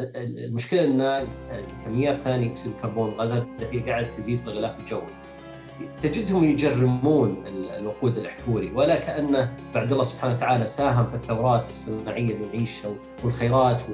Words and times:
المشكلة 0.00 0.84
إن 0.84 1.26
كميات 1.84 2.20
ثاني 2.22 2.46
اكسيد 2.46 2.72
الكربون 2.72 3.08
الغازات 3.08 3.42
الدفيئه 3.42 3.90
قاعدة 3.90 4.06
تزيد 4.06 4.38
في 4.38 4.46
الغلاف 4.46 4.80
الجوي. 4.80 5.02
تجدهم 6.02 6.44
يجرمون 6.44 7.44
الوقود 7.46 8.16
الاحفوري 8.18 8.72
ولا 8.72 8.96
كانه 8.96 9.56
بعد 9.74 9.92
الله 9.92 10.04
سبحانه 10.04 10.34
وتعالى 10.34 10.66
ساهم 10.66 11.06
في 11.06 11.14
الثورات 11.14 11.68
الصناعية 11.68 12.34
اللي 12.34 12.46
نعيشها 12.46 12.90
والخيرات 13.24 13.82
و... 13.82 13.92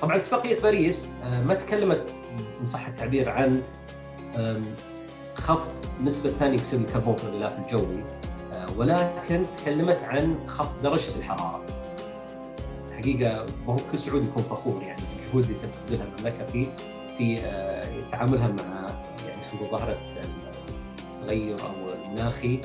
طبعا 0.00 0.16
اتفاقية 0.16 0.60
باريس 0.60 1.12
آه، 1.24 1.42
ما 1.42 1.54
تكلمت 1.54 2.14
إن 2.60 2.64
صح 2.64 2.86
التعبير 2.86 3.28
عن 3.28 3.62
خفض 5.34 5.72
نسبة 6.02 6.30
ثاني 6.30 6.56
اكسيد 6.56 6.80
الكربون 6.80 7.16
في 7.16 7.24
الغلاف 7.24 7.58
الجوي 7.58 8.04
آه، 8.52 8.66
ولكن 8.76 9.46
تكلمت 9.62 10.02
عن 10.02 10.36
خفض 10.46 10.82
درجة 10.82 11.16
الحرارة. 11.18 11.75
حقيقه 13.06 13.46
ما 13.66 13.72
هو 13.74 13.76
كل 13.76 13.98
سعودي 13.98 14.26
يكون 14.26 14.42
فخور 14.42 14.82
يعني 14.82 15.02
بالجهود 15.16 15.44
اللي 15.44 15.58
تبذلها 15.58 16.04
المملكة 16.04 16.46
في 16.46 16.66
في 17.18 17.40
آه، 17.40 18.10
تعاملها 18.10 18.48
مع 18.48 19.04
يعني 19.26 19.42
خلينا 19.42 19.70
ظاهرة 19.70 20.06
التغير 21.14 21.60
أو 21.60 21.92
المناخي. 21.92 22.60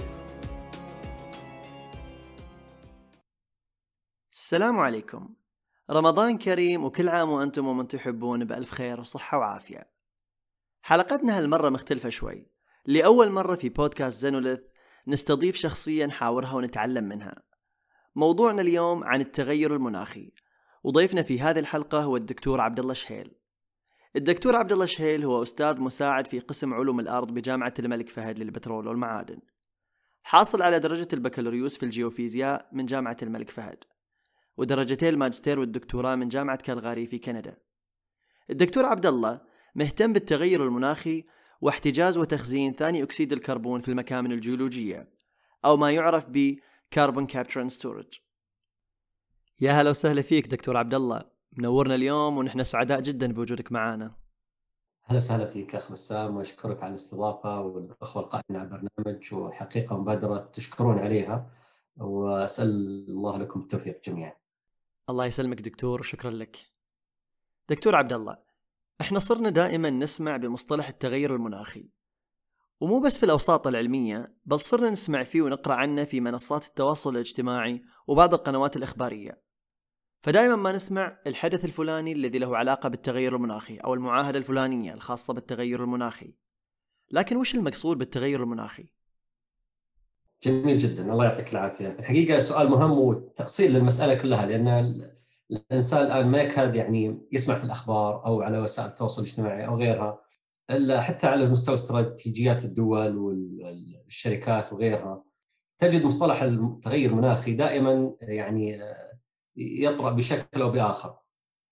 السلام 4.32 4.80
عليكم. 4.80 5.30
رمضان 5.92 6.38
كريم 6.38 6.86
وكل 6.86 7.10
عام 7.10 7.30
وأنتم 7.30 7.68
ومن 7.68 7.88
تحبون 7.88 8.46
بألف 8.46 8.72
خير 8.72 9.00
وصحة 9.00 9.38
وعافية. 9.38 9.92
حلقتنا 10.82 11.38
هالمرة 11.38 11.70
مختلفة 11.70 12.10
شوي. 12.10 12.52
لأول 12.86 13.32
مرة 13.32 13.56
في 13.56 13.70
بودكاست 13.70 14.20
زينوليث 14.20 14.62
نستضيف 15.08 15.56
شخصية 15.56 16.06
نحاورها 16.06 16.54
ونتعلم 16.54 17.04
منها. 17.04 17.51
موضوعنا 18.16 18.62
اليوم 18.62 19.04
عن 19.04 19.22
التغير 19.22 19.76
المناخي 19.76 20.32
وضيفنا 20.84 21.22
في 21.22 21.40
هذه 21.40 21.60
الحلقة 21.60 22.04
هو 22.04 22.18
الدكتور 22.18 22.62
عبد 22.62 22.80
الله 22.80 22.94
شهيل. 22.94 23.32
الدكتور 24.16 24.56
عبد 24.56 24.72
الله 24.72 24.86
شهيل 24.86 25.26
هو 25.26 25.44
أستاذ 25.44 25.80
مساعد 25.80 26.28
في 26.28 26.40
قسم 26.40 26.74
علوم 26.74 27.00
الأرض 27.00 27.32
بجامعة 27.32 27.74
الملك 27.80 28.10
فهد 28.10 28.40
للبترول 28.40 28.88
والمعادن. 28.88 29.40
حاصل 30.24 30.62
على 30.62 30.80
درجة 30.80 31.08
البكالوريوس 31.14 31.78
في 31.78 31.84
الجيوفيزياء 31.84 32.70
من 32.72 32.86
جامعة 32.86 33.18
الملك 33.24 33.50
فهد. 33.50 33.84
ودرجتي 34.58 35.10
الماجستير 35.10 35.60
والدكتوراه 35.60 36.16
من 36.16 36.28
جامعة 36.28 36.58
كالغاري 36.58 37.06
في 37.06 37.20
كندا. 37.20 37.58
الدكتور 38.50 38.86
عبد 38.86 39.06
الله 39.06 39.42
مهتم 39.76 40.14
بالتغير 40.14 40.64
المناخي 40.66 41.26
واحتجاز 41.62 42.18
وتخزين 42.18 42.74
ثاني 42.74 43.04
أكسيد 43.04 43.34
الكربون 43.34 43.82
في 43.82 43.88
المكامن 43.88 44.32
الجيولوجية 44.32 45.10
أو 45.66 45.78
ما 45.78 45.92
يعرف 45.92 46.26
ب 46.30 46.56
Carbon 46.96 47.26
Capture 47.26 47.62
and 47.62 47.72
Storage. 47.72 48.22
يا 49.62 49.72
هلا 49.72 49.90
وسهلا 49.90 50.22
فيك 50.22 50.48
دكتور 50.48 50.78
عبد 50.78 50.94
الله 50.94 51.22
منورنا 51.58 51.96
اليوم 51.96 52.38
ونحن 52.38 52.64
سعداء 52.64 53.02
جدا 53.02 53.34
بوجودك 53.34 53.72
معنا 53.72 54.16
أهلا 55.10 55.18
وسهلا 55.18 55.46
فيك 55.46 55.76
أخ 55.76 55.92
بسام 55.92 56.38
وأشكرك 56.38 56.84
على 56.84 56.90
الاستضافة 56.90 57.62
والأخوة 57.62 58.24
القائمين 58.24 58.62
على 58.62 58.64
البرنامج 58.64 59.34
وحقيقة 59.34 59.98
مبادرة 59.98 60.38
تشكرون 60.38 61.00
عليها 61.00 61.52
وأسأل 61.98 62.68
الله 63.10 63.38
لكم 63.38 63.60
التوفيق 63.60 64.02
جميعا. 64.04 64.34
الله 65.10 65.26
يسلمك 65.26 65.62
دكتور 65.62 66.02
شكرا 66.02 66.32
لك. 66.32 66.58
دكتور 67.70 67.96
عبد 67.96 68.14
الله 68.14 68.38
إحنا 69.02 69.20
صرنا 69.20 69.50
دائما 69.50 69.90
نسمع 69.90 70.38
بمصطلح 70.38 70.88
التغير 70.88 71.36
المناخي 71.36 71.90
ومو 72.82 73.00
بس 73.00 73.18
في 73.18 73.24
الأوساط 73.24 73.68
العلمية 73.68 74.36
بل 74.46 74.60
صرنا 74.60 74.90
نسمع 74.90 75.24
فيه 75.24 75.42
ونقرأ 75.42 75.74
عنه 75.74 76.04
في 76.04 76.20
منصات 76.20 76.66
التواصل 76.66 77.16
الاجتماعي 77.16 77.82
وبعض 78.08 78.34
القنوات 78.34 78.78
الإخبارية. 78.78 79.42
فدائما 80.24 80.56
ما 80.56 80.72
نسمع 80.72 81.20
الحدث 81.28 81.66
الفلاني 81.66 82.12
الذي 82.12 82.40
له 82.40 82.58
علاقة 82.58 82.90
بالتغير 82.90 83.36
المناخي 83.36 83.78
أو 83.78 83.94
المعاهدة 83.94 84.38
الفلانية 84.38 84.94
الخاصة 84.94 85.34
بالتغير 85.34 85.84
المناخي. 85.84 86.34
لكن 87.12 87.38
وش 87.38 87.56
المقصود 87.56 87.98
بالتغير 87.98 88.44
المناخي؟ 88.44 88.86
جميل 90.44 90.78
جدا 90.78 91.14
الله 91.14 91.26
يعطيك 91.26 91.52
العافية. 91.52 91.88
الحقيقة 91.88 92.40
سؤال 92.40 92.70
مهم 92.70 92.92
وتأصيل 92.92 93.74
للمسألة 93.74 94.14
كلها 94.14 94.46
لأن 94.46 95.02
الإنسان 95.52 96.06
الآن 96.06 96.28
ما 96.28 96.42
يكاد 96.42 96.76
يعني 96.76 97.28
يسمع 97.32 97.56
في 97.56 97.64
الأخبار 97.64 98.26
أو 98.26 98.42
على 98.42 98.60
وسائل 98.60 98.90
التواصل 98.90 99.22
الاجتماعي 99.22 99.68
أو 99.68 99.78
غيرها. 99.78 100.22
إلا 100.72 101.02
حتى 101.02 101.28
على 101.28 101.50
مستوى 101.50 101.76
استراتيجيات 101.76 102.66
الدول 102.66 103.18
والشركات 103.18 104.74
وغيرها. 104.74 105.24
تجد 105.78 106.06
مصطلح 106.06 106.42
التغير 106.42 107.10
المناخي 107.10 107.54
دائما 107.54 108.14
يعني 108.22 108.82
يطرأ 109.56 110.12
بشكل 110.12 110.62
أو 110.62 110.70
بآخر. 110.70 111.18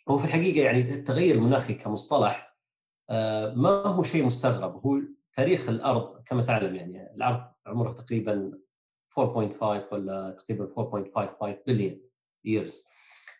هو 0.10 0.18
في 0.18 0.26
الحقيقة 0.26 0.66
يعني 0.66 0.82
التغير 0.82 1.36
المناخي 1.36 1.74
كمصطلح 1.74 2.58
آه، 3.10 3.54
ما 3.54 3.70
هو 3.70 4.04
شيء 4.04 4.26
مستغرب. 4.26 4.86
هو 4.86 5.02
تاريخ 5.34 5.70
الأرض 5.70 6.22
كما 6.26 6.44
تعلم 6.44 6.76
يعني 6.76 7.14
الأرض 7.16 7.42
عمرها 7.66 7.94
تقريبا 7.94 8.52
4.5 9.20 9.94
ولا 9.94 10.36
تقريبا 10.38 10.66
4.55 10.66 11.64
بليون 11.68 12.02
ييرز 12.46 12.88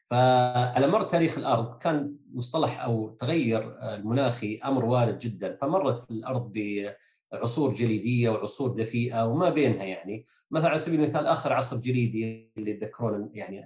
فعلى 0.10 0.88
مر 0.88 1.04
تاريخ 1.04 1.38
الأرض 1.38 1.78
كان 1.78 2.16
مصطلح 2.34 2.84
أو 2.84 3.10
تغير 3.10 3.78
المناخي 3.96 4.60
أمر 4.66 4.86
وارد 4.86 5.20
جدا. 5.20 5.54
فمرت 5.54 6.12
الأرض 6.12 6.58
بعصور 7.32 7.74
جليدية 7.74 8.30
وعصور 8.30 8.74
دفيئة 8.74 9.26
وما 9.26 9.50
بينها 9.50 9.84
يعني. 9.84 10.24
مثلا 10.52 10.70
على 10.70 10.80
سبيل 10.80 11.04
المثال 11.04 11.26
آخر 11.26 11.54
عصر 11.54 11.78
جليدي 11.78 12.52
اللي 12.58 12.72
يتذكرون 12.72 13.30
يعني 13.34 13.66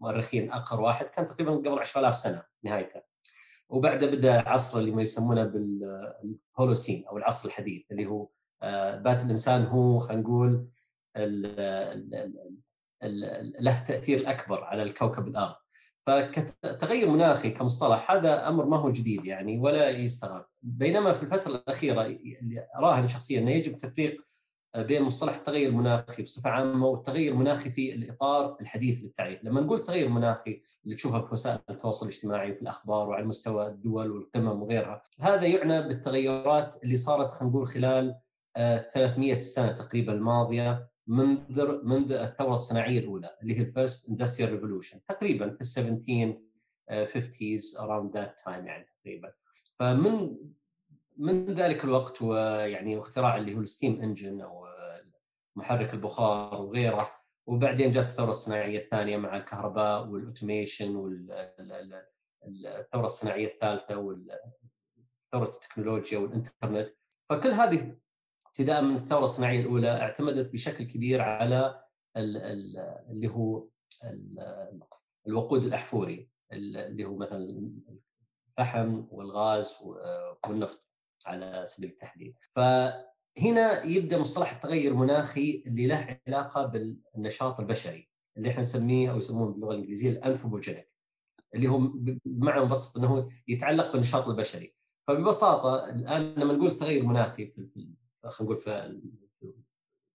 المؤرخين 0.00 0.50
آخر 0.50 0.80
واحد 0.80 1.06
كان 1.08 1.26
تقريبا 1.26 1.52
قبل 1.52 1.78
10000 1.78 2.16
سنة 2.16 2.42
نهايته. 2.64 3.00
وبعده 3.68 4.06
بدأ 4.06 4.48
عصر 4.48 4.78
اللي 4.78 4.90
ما 4.90 5.02
يسمونه 5.02 5.44
بالهولوسين 5.44 7.06
أو 7.06 7.18
العصر 7.18 7.48
الحديث 7.48 7.82
اللي 7.90 8.06
هو 8.06 8.28
آه، 8.62 8.96
بات 8.96 9.24
الإنسان 9.24 9.66
هو 9.66 9.98
خلينا 9.98 10.22
نقول 10.22 10.68
له 13.60 13.84
تأثير 13.86 14.30
أكبر 14.30 14.64
على 14.64 14.82
الكوكب 14.82 15.28
الأرض. 15.28 15.54
فتغير 16.06 17.10
مناخي 17.10 17.50
كمصطلح 17.50 18.10
هذا 18.10 18.48
أمر 18.48 18.64
ما 18.64 18.76
هو 18.76 18.90
جديد 18.90 19.24
يعني 19.24 19.58
ولا 19.58 19.90
يستغرب. 19.90 20.46
بينما 20.62 21.12
في 21.12 21.22
الفترة 21.22 21.50
الأخيرة 21.50 22.06
اللي 22.06 22.66
اراها 22.76 23.06
شخصيا 23.06 23.40
أنه 23.40 23.50
يجب 23.50 23.76
تفريق 23.76 24.20
بين 24.76 25.02
مصطلح 25.02 25.36
التغير 25.36 25.68
المناخي 25.68 26.22
بصفة 26.22 26.50
عامة 26.50 26.86
والتغير 26.86 27.32
المناخي 27.32 27.70
في 27.70 27.94
الإطار 27.94 28.56
الحديث 28.60 29.04
للتعريف، 29.04 29.44
لما 29.44 29.60
نقول 29.60 29.82
تغير 29.82 30.08
مناخي 30.08 30.62
اللي 30.84 30.94
تشوفها 30.94 31.20
في 31.20 31.34
وسائل 31.34 31.58
التواصل 31.70 32.06
الاجتماعي 32.06 32.52
وفي 32.52 32.62
الأخبار 32.62 33.08
وعلى 33.08 33.26
مستوى 33.26 33.66
الدول 33.66 34.10
والقمم 34.10 34.62
وغيرها، 34.62 35.02
هذا 35.20 35.46
يعنى 35.46 35.82
بالتغيرات 35.82 36.84
اللي 36.84 36.96
صارت 36.96 37.30
خلينا 37.30 37.52
نقول 37.54 37.66
خلال 37.66 38.20
300 38.56 39.36
آه، 39.36 39.40
سنه 39.40 39.72
تقريبا 39.72 40.12
الماضية 40.12 40.89
منذ 41.10 41.78
منذ 41.84 42.12
الثورة 42.12 42.52
الصناعية 42.52 42.98
الأولى 42.98 43.36
اللي 43.42 43.58
هي 43.58 43.62
ال 43.62 43.70
first 43.70 44.08
industrial 44.08 44.52
revolution 44.52 45.04
تقريبا 45.04 45.56
في 45.60 45.60
ال 45.60 45.66
1750s 45.66 47.78
around 47.80 48.12
that 48.18 48.44
time 48.44 48.66
يعني 48.66 48.84
تقريبا. 48.84 49.32
فمن 49.78 50.36
من 51.16 51.46
ذلك 51.46 51.84
الوقت 51.84 52.22
ويعني 52.22 52.96
واختراع 52.96 53.36
اللي 53.36 53.54
هو 53.56 53.60
ال 53.60 53.67
steam 53.67 54.00
engine 54.00 54.40
أو 54.40 54.66
محرك 55.56 55.94
البخار 55.94 56.62
وغيره 56.62 57.06
وبعدين 57.46 57.90
جاءت 57.90 58.06
الثورة 58.06 58.30
الصناعية 58.30 58.78
الثانية 58.78 59.16
مع 59.16 59.36
الكهرباء 59.36 60.06
وال 60.06 60.21
automation 60.21 60.96
والثوره 60.96 62.04
الصناعية 63.04 63.46
الثالثة 63.46 63.96
وثوره 63.98 65.48
التكنولوجيا 65.48 66.18
والانترنت 66.18 66.88
فكل 67.30 67.50
هذه 67.50 67.96
ابتداء 68.50 68.82
من 68.82 68.96
الثورة 68.96 69.24
الصناعية 69.24 69.60
الأولى 69.60 69.88
اعتمدت 69.88 70.52
بشكل 70.52 70.84
كبير 70.84 71.20
على 71.20 71.84
اللي 72.16 73.28
هو 73.28 73.68
الوقود 75.26 75.64
الأحفوري 75.64 76.30
اللي 76.52 77.04
هو 77.04 77.16
مثلا 77.16 77.70
الفحم 78.48 79.04
والغاز 79.10 79.76
والنفط 80.48 80.92
على 81.26 81.64
سبيل 81.66 81.90
التحديد. 81.90 82.36
فهنا 82.56 83.84
يبدأ 83.84 84.18
مصطلح 84.18 84.52
التغير 84.52 84.92
المناخي 84.92 85.62
اللي 85.66 85.86
له 85.86 86.18
علاقة 86.28 86.66
بالنشاط 86.66 87.60
البشري 87.60 88.10
اللي 88.36 88.50
إحنا 88.50 88.62
نسميه 88.62 89.10
أو 89.10 89.16
يسمونه 89.16 89.52
باللغة 89.52 89.70
الإنجليزية 89.72 90.10
الأنثروبوجينيك 90.10 90.86
اللي 91.54 91.68
هو 91.68 91.78
بمعنى 92.24 92.64
مبسط 92.64 92.96
إنه 92.98 93.28
يتعلق 93.48 93.92
بالنشاط 93.92 94.28
البشري. 94.28 94.74
فببساطة 95.08 95.90
الآن 95.90 96.34
لما 96.34 96.52
نقول 96.52 96.76
تغير 96.76 97.04
مناخي 97.06 97.46
في 97.46 97.68
خلينا 98.28 98.52
نقول 98.52 98.58
في 98.58 99.00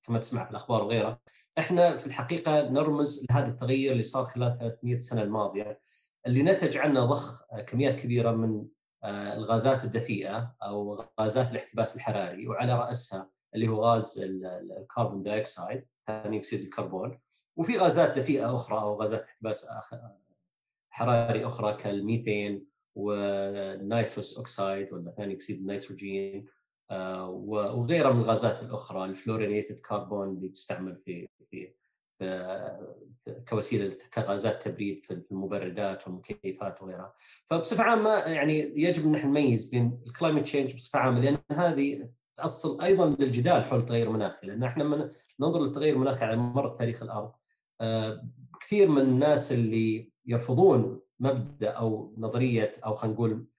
كما 0.04 0.20
تسمع 0.20 0.46
في 0.46 0.52
الأخبار 0.52 0.84
وغيرها 0.84 1.20
إحنا 1.58 1.98
في 1.98 2.08
الحقيقة 2.08 2.70
نرمز 2.70 3.26
لهذا 3.30 3.48
التغير 3.48 3.92
اللي 3.92 4.04
صار 4.04 4.26
خلال 4.26 4.58
300 4.60 4.98
سنة 4.98 5.22
الماضية 5.22 5.82
اللي 6.28 6.44
نتج 6.44 6.78
عنه 6.78 7.06
ضخ 7.06 7.44
كميات 7.68 8.00
كبيرة 8.00 8.32
من 8.32 8.66
آه، 9.04 9.34
الغازات 9.34 9.84
الدفيئة 9.84 10.56
أو 10.64 11.08
غازات 11.20 11.52
الاحتباس 11.52 11.96
الحراري 11.96 12.48
وعلى 12.48 12.74
رأسها 12.80 13.30
اللي 13.56 13.68
هو 13.68 13.84
غاز 13.84 14.22
ال 14.22 14.36
carbon 14.36 15.24
dioxide 15.24 15.86
ثاني 16.08 16.38
أكسيد 16.38 16.62
الكربون. 16.62 17.20
وفي 17.56 17.78
غازات 17.78 18.20
دفيئة 18.20 18.54
أخرى 18.54 18.80
أو 18.80 19.02
غازات 19.02 19.26
احتباس 19.26 19.68
حراري 20.90 21.46
أخرى 21.46 21.74
كال 21.74 21.94
methane 21.94 22.66
وال 22.96 23.27
nitrous 23.27 24.38
oxide 24.38 24.94
ولا 24.94 25.12
ثاني 25.18 25.34
أكسيد 25.34 25.60
النيتروجين. 25.60 26.46
وغيرها 27.28 28.12
من 28.12 28.22
الغازات 28.22 28.64
الأخرى 28.64 29.06
ال 29.06 29.12
fluorinated 29.12 29.80
carbon 29.80 30.30
اللي 30.30 30.50
تستعمل 30.50 30.98
في 30.98 31.28
في 31.50 31.74
كوسيلة 33.50 33.98
كغازات 34.14 34.64
تبريد 34.64 35.04
في 35.04 35.24
المبردات 35.32 36.08
والمكيفات 36.08 36.84
وغيرها. 36.84 37.14
فبصفة 37.46 37.84
عامة 37.84 38.10
يعني 38.10 38.60
يجب 38.82 39.06
أن 39.06 39.12
نحن 39.12 39.28
نميز 39.28 39.66
بين 39.66 40.02
ال 40.08 40.12
climate 40.12 40.42
change 40.42 40.74
بصفة 40.74 41.00
عامة 41.00 41.20
لأن 41.20 41.38
هذه 41.52 42.10
تأصل 42.36 42.82
أيضا 42.82 43.16
للجدال 43.20 43.64
حول 43.64 43.80
التغير 43.80 44.08
المناخي 44.08 44.48
لأن 44.48 44.64
إحنا 44.64 44.84
لما 44.84 45.10
ننظر 45.40 45.62
للتغير 45.64 45.94
المناخي 45.94 46.26
على 46.26 46.36
مر 46.36 46.70
تاريخ 46.70 47.04
الأرض 47.04 47.32
آه، 47.82 48.28
كثير 48.60 48.90
من 48.90 49.02
الناس 49.02 49.52
اللي 49.52 50.12
يرفضون 50.26 51.02
مبدأ 51.20 51.70
أو 51.70 52.16
نظرية 52.18 52.72
أو 52.86 52.94
خلينا 52.94 53.16
نقول 53.16 53.32
آه، 53.32 53.55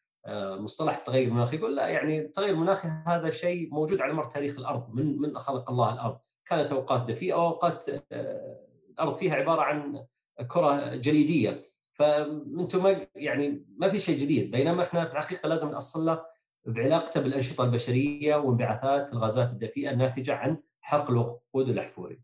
مصطلح 0.58 0.96
التغير 0.96 1.28
المناخي 1.28 1.56
يقول 1.56 1.76
لا 1.76 1.88
يعني 1.88 2.18
التغير 2.18 2.54
المناخي 2.54 2.88
هذا 3.06 3.30
شيء 3.30 3.68
موجود 3.74 4.00
على 4.00 4.12
مر 4.12 4.24
تاريخ 4.24 4.58
الأرض 4.58 4.94
من 4.94 5.18
من 5.18 5.38
خلق 5.38 5.70
الله 5.70 5.92
الأرض 5.92 6.18
كانت 6.44 6.72
أوقات 6.72 7.10
دفيئة 7.10 7.34
وأوقات 7.34 7.84
آه، 8.12 8.66
الأرض 8.90 9.16
فيها 9.16 9.34
عبارة 9.34 9.62
عن 9.62 10.06
كرة 10.48 10.94
جليدية 10.94 11.60
فأنتم 11.92 12.82
ما 12.82 13.06
يعني 13.14 13.66
ما 13.76 13.88
في 13.88 13.98
شيء 13.98 14.18
جديد 14.18 14.50
بينما 14.50 14.82
إحنا 14.82 15.04
في 15.04 15.12
الحقيقة 15.12 15.48
لازم 15.48 15.70
ناصل 15.70 16.06
له 16.06 16.26
بعلاقته 16.66 17.20
بالأنشطة 17.20 17.64
البشرية 17.64 18.36
وانبعاثات 18.36 19.12
الغازات 19.12 19.50
الدفيئة 19.50 19.90
الناتجة 19.90 20.34
عن 20.34 20.62
حرق 20.80 21.10
الوقود 21.10 21.68
الأحفوري. 21.68 22.20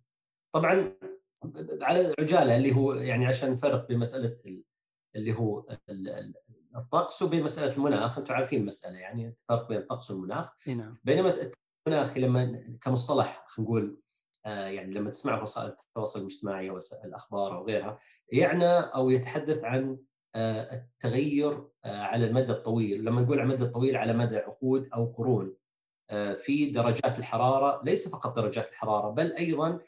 طبعا 0.52 0.94
على 1.82 2.14
عجاله 2.19 2.56
اللي 2.56 2.75
هو 2.75 2.94
يعني 2.94 3.26
عشان 3.26 3.52
نفرق 3.52 3.88
بين 3.88 3.98
مساله 3.98 4.34
اللي 5.16 5.32
هو 5.32 5.66
الطقس 6.76 7.22
وبين 7.22 7.42
مسألة 7.42 7.76
المناخ 7.76 8.19
أنتم 8.19 8.34
عارفين 8.34 8.60
المسألة 8.60 8.98
يعني 8.98 9.28
الفرق 9.28 9.69
بين 9.69 9.78
الطقس 9.78 10.10
والمناخ 10.10 10.52
نعم. 10.69 10.94
بينما 11.04 11.50
المناخ 11.86 12.19
لما 12.19 12.62
كمصطلح 12.80 13.44
خلينا 13.48 13.70
نقول 13.70 13.98
آه، 14.46 14.66
يعني 14.66 14.94
لما 14.94 15.10
تسمع 15.10 15.36
في 15.36 15.42
وسائل 15.42 15.69
التواصل 15.69 16.20
الاجتماعي 16.20 16.70
وسائل 16.70 17.08
الأخبار 17.08 17.56
أو 17.56 17.66
غيرها 17.66 17.98
يعني 18.32 18.64
أو 18.66 19.10
يتحدث 19.10 19.64
عن 19.64 19.98
آه، 20.34 20.74
التغير 20.74 21.69
آه، 21.84 22.02
على 22.02 22.26
المدى 22.26 22.52
الطويل، 22.52 23.04
لما 23.04 23.20
نقول 23.20 23.40
على 23.40 23.48
المدى 23.48 23.64
الطويل 23.64 23.96
على 23.96 24.12
مدى 24.12 24.36
عقود 24.36 24.88
أو 24.94 25.04
قرون 25.04 25.54
في 26.36 26.70
درجات 26.70 27.19
الحرارة، 27.19 27.82
ليس 27.84 28.08
فقط 28.08 28.36
درجات 28.36 28.69
الحرارة 28.69 29.10
بل 29.10 29.32
أيضا 29.32 29.78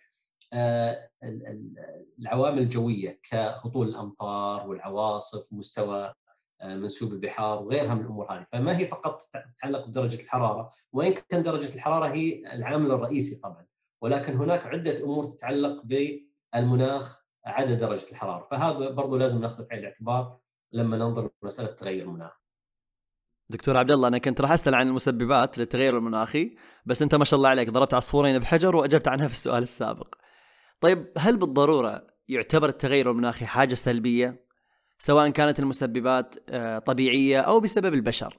العوامل 2.18 2.58
الجوية 2.58 3.20
كهطول 3.30 3.88
الأمطار 3.88 4.68
والعواصف 4.68 5.52
ومستوى 5.52 6.12
منسوب 6.64 7.12
البحار 7.12 7.62
وغيرها 7.62 7.94
من 7.94 8.00
الأمور 8.00 8.32
هذه، 8.32 8.44
فما 8.52 8.78
هي 8.78 8.86
فقط 8.86 9.22
تتعلق 9.56 9.86
بدرجة 9.86 10.22
الحرارة، 10.22 10.70
وإن 10.92 11.14
كان 11.30 11.42
درجة 11.42 11.74
الحرارة 11.74 12.06
هي 12.06 12.54
العامل 12.54 12.90
الرئيسي 12.90 13.40
طبعا. 13.40 13.66
ولكن 14.00 14.36
هناك 14.36 14.66
عدة 14.66 15.04
أمور 15.04 15.24
تتعلق 15.24 15.82
بالمناخ 15.84 17.24
عدد 17.44 17.78
درجة 17.78 18.10
الحرارة، 18.10 18.42
فهذا 18.50 18.90
برضو 18.90 19.16
لازم 19.16 19.40
ناخذه 19.40 19.64
في 19.64 19.68
عين 19.70 19.80
الاعتبار 19.80 20.38
لما 20.72 20.96
ننظر 20.96 21.30
لمسألة 21.42 21.68
تغير 21.68 22.04
المناخ. 22.04 22.44
دكتور 23.50 23.76
عبد 23.76 23.90
الله 23.90 24.08
أنا 24.08 24.18
كنت 24.18 24.40
راح 24.40 24.52
أسأل 24.52 24.74
عن 24.74 24.88
المسببات 24.88 25.58
للتغير 25.58 25.96
المناخي 25.96 26.56
بس 26.86 27.02
أنت 27.02 27.14
ما 27.14 27.24
شاء 27.24 27.38
الله 27.38 27.48
عليك 27.48 27.70
ضربت 27.70 27.94
عصفورين 27.94 28.38
بحجر 28.38 28.76
وأجبت 28.76 29.08
عنها 29.08 29.28
في 29.28 29.34
السؤال 29.34 29.62
السابق. 29.62 30.14
طيب 30.80 31.12
هل 31.18 31.36
بالضرورة 31.36 32.06
يعتبر 32.28 32.68
التغير 32.68 33.10
المناخي 33.10 33.46
حاجة 33.46 33.74
سلبية 33.74 34.43
سواء 35.06 35.28
كانت 35.28 35.58
المسببات 35.58 36.34
آه، 36.48 36.78
طبيعية 36.78 37.40
أو 37.40 37.60
بسبب 37.60 37.94
البشر؟ 37.94 38.38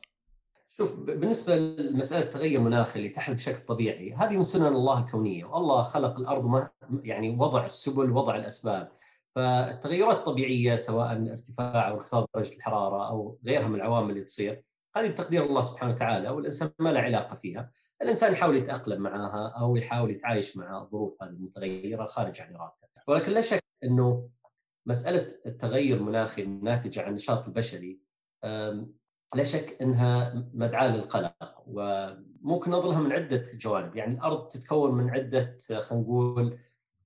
شوف 0.78 0.96
بالنسبة 1.00 1.56
لمسألة 1.56 2.24
التغير 2.24 2.60
المناخي 2.60 3.00
اللي 3.00 3.10
تحدث 3.10 3.36
بشكل 3.36 3.66
طبيعي 3.66 4.14
هذه 4.14 4.38
من 4.38 4.44
سنن 4.44 4.66
الله 4.66 5.00
الكونية. 5.00 5.46
والله 5.46 5.82
خلق 5.82 6.20
الأرض 6.20 6.68
يعني 7.04 7.30
وضع 7.30 7.66
السبل 7.66 8.12
وضع 8.12 8.36
الأسباب. 8.36 8.92
فالتغيرات 9.36 10.18
الطبيعية 10.18 10.76
سواء 10.76 11.32
ارتفاع 11.32 11.90
أو 11.90 11.94
انخفاض 11.94 12.26
درجة 12.36 12.56
الحرارة 12.56 13.10
أو 13.10 13.40
غيرها 13.46 13.68
من 13.68 13.76
العوامل 13.76 14.10
اللي 14.10 14.24
تصير 14.24 14.64
هذه 14.96 15.08
بتقدير 15.08 15.46
الله 15.46 15.62
سبحانه 15.62 15.92
وتعالى 15.92 16.30
والإنسان 16.30 16.70
ما 16.80 16.90
له 16.90 17.00
علاقة 17.00 17.36
فيها، 17.36 17.72
الإنسان 18.02 18.34
يحاول 18.34 18.58
يتأقلم 18.58 19.02
معها 19.02 19.54
أو 19.60 19.76
يحاول 19.76 20.12
يتعايش 20.12 20.58
مع 20.58 20.82
الظروف 20.82 21.24
هذه 21.24 21.30
المتغيرة 21.30 22.06
خارج 22.06 22.42
عن 22.42 22.56
ارادته، 22.56 23.02
ولكن 23.08 23.32
لا 23.32 23.42
شك 23.42 23.64
إنه 23.84 24.30
مسألة 24.86 25.28
التغير 25.46 25.98
المناخي 25.98 26.42
الناتجه 26.42 27.02
عن 27.02 27.10
النشاط 27.10 27.46
البشري 27.46 28.00
لا 29.36 29.44
شك 29.44 29.78
إنها 29.82 30.48
مدعاة 30.54 30.96
للقلق 30.96 31.64
وممكن 31.68 32.72
نظرها 32.72 33.00
من 33.00 33.12
عدة 33.12 33.44
جوانب، 33.54 33.96
يعني 33.96 34.14
الأرض 34.14 34.48
تتكون 34.48 34.96
من 34.96 35.10
عدة 35.10 35.58
خلينا 35.70 36.04
نقول 36.04 36.58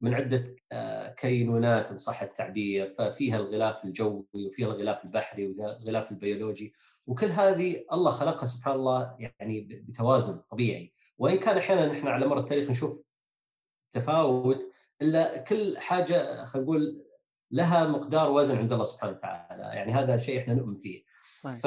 من 0.01 0.13
عدة 0.13 0.55
آه، 0.71 1.13
كينونات 1.13 1.91
إن 1.91 1.97
صح 1.97 2.21
التعبير، 2.21 2.93
ففيها 2.93 3.37
الغلاف 3.37 3.85
الجوي 3.85 4.25
وفيها 4.33 4.67
الغلاف 4.67 5.05
البحري 5.05 5.47
والغلاف 5.47 6.11
البيولوجي، 6.11 6.73
وكل 7.07 7.27
هذه 7.27 7.85
الله 7.93 8.11
خلقها 8.11 8.45
سبحان 8.45 8.75
الله 8.75 9.15
يعني 9.19 9.61
بتوازن 9.61 10.37
طبيعي، 10.49 10.93
وإن 11.17 11.37
كان 11.37 11.57
أحيانا 11.57 11.87
نحن 11.87 12.07
على 12.07 12.27
مر 12.27 12.39
التاريخ 12.39 12.69
نشوف 12.69 13.01
تفاوت 13.91 14.71
إلا 15.01 15.37
كل 15.37 15.77
حاجة 15.77 16.45
خلينا 16.45 16.65
نقول 16.65 17.05
لها 17.51 17.87
مقدار 17.87 18.31
وزن 18.31 18.57
عند 18.57 18.73
الله 18.73 18.83
سبحانه 18.83 19.13
وتعالى، 19.13 19.63
يعني 19.63 19.91
هذا 19.91 20.17
شيء 20.17 20.39
إحنا 20.39 20.53
نؤمن 20.53 20.75
فيه. 20.75 21.03
صحيح. 21.41 21.61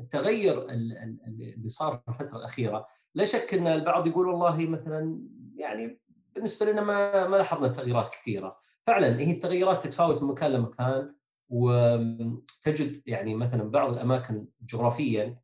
التغير 0.00 0.66
اللي 0.70 1.68
صار 1.68 2.02
في 2.04 2.08
الفترة 2.08 2.38
الأخيرة 2.38 2.86
لا 3.14 3.24
شك 3.24 3.54
إن 3.54 3.66
البعض 3.66 4.06
يقول 4.06 4.28
والله 4.28 4.66
مثلا 4.66 5.22
يعني 5.56 6.00
بالنسبة 6.34 6.72
لنا 6.72 6.80
ما 6.80 7.28
ما 7.28 7.36
لاحظنا 7.36 7.68
تغييرات 7.68 8.08
كثيرة 8.08 8.56
فعلا 8.86 9.20
هي 9.20 9.32
التغيرات 9.32 9.82
تتفاوت 9.82 10.22
من 10.22 10.28
مكان 10.28 10.52
لمكان 10.52 11.14
وتجد 11.48 13.02
يعني 13.06 13.34
مثلا 13.34 13.70
بعض 13.70 13.92
الأماكن 13.92 14.46
جغرافيا 14.62 15.41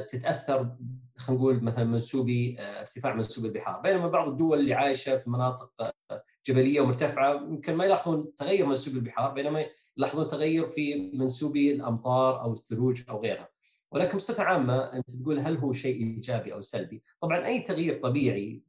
تتأثر 0.00 0.76
خلينا 1.16 1.42
نقول 1.42 1.64
مثلا 1.64 1.84
منسوبي 1.84 2.56
آه، 2.60 2.80
ارتفاع 2.80 3.14
منسوب 3.14 3.44
البحار 3.44 3.80
بينما 3.80 4.06
بعض 4.06 4.28
الدول 4.28 4.60
اللي 4.60 4.74
عايشة 4.74 5.16
في 5.16 5.30
مناطق 5.30 5.72
آه، 6.10 6.24
جبلية 6.46 6.80
ومرتفعة 6.80 7.34
يمكن 7.34 7.74
ما 7.74 7.84
يلاحظون 7.84 8.34
تغير 8.34 8.66
منسوب 8.66 8.94
البحار 8.94 9.32
بينما 9.32 9.64
يلاحظون 9.96 10.28
تغير 10.28 10.66
في 10.66 11.10
منسوبي 11.14 11.72
الأمطار 11.72 12.42
أو 12.42 12.52
الثلوج 12.52 13.02
أو 13.10 13.22
غيرها 13.22 13.48
ولكن 13.92 14.16
بصفة 14.16 14.42
عامة 14.42 14.78
أنت 14.78 15.10
تقول 15.10 15.38
هل 15.38 15.56
هو 15.56 15.72
شيء 15.72 15.96
إيجابي 15.96 16.52
أو 16.52 16.60
سلبي؟ 16.60 17.02
طبعا 17.20 17.46
أي 17.46 17.60
تغيير 17.60 17.94
طبيعي 18.02 18.62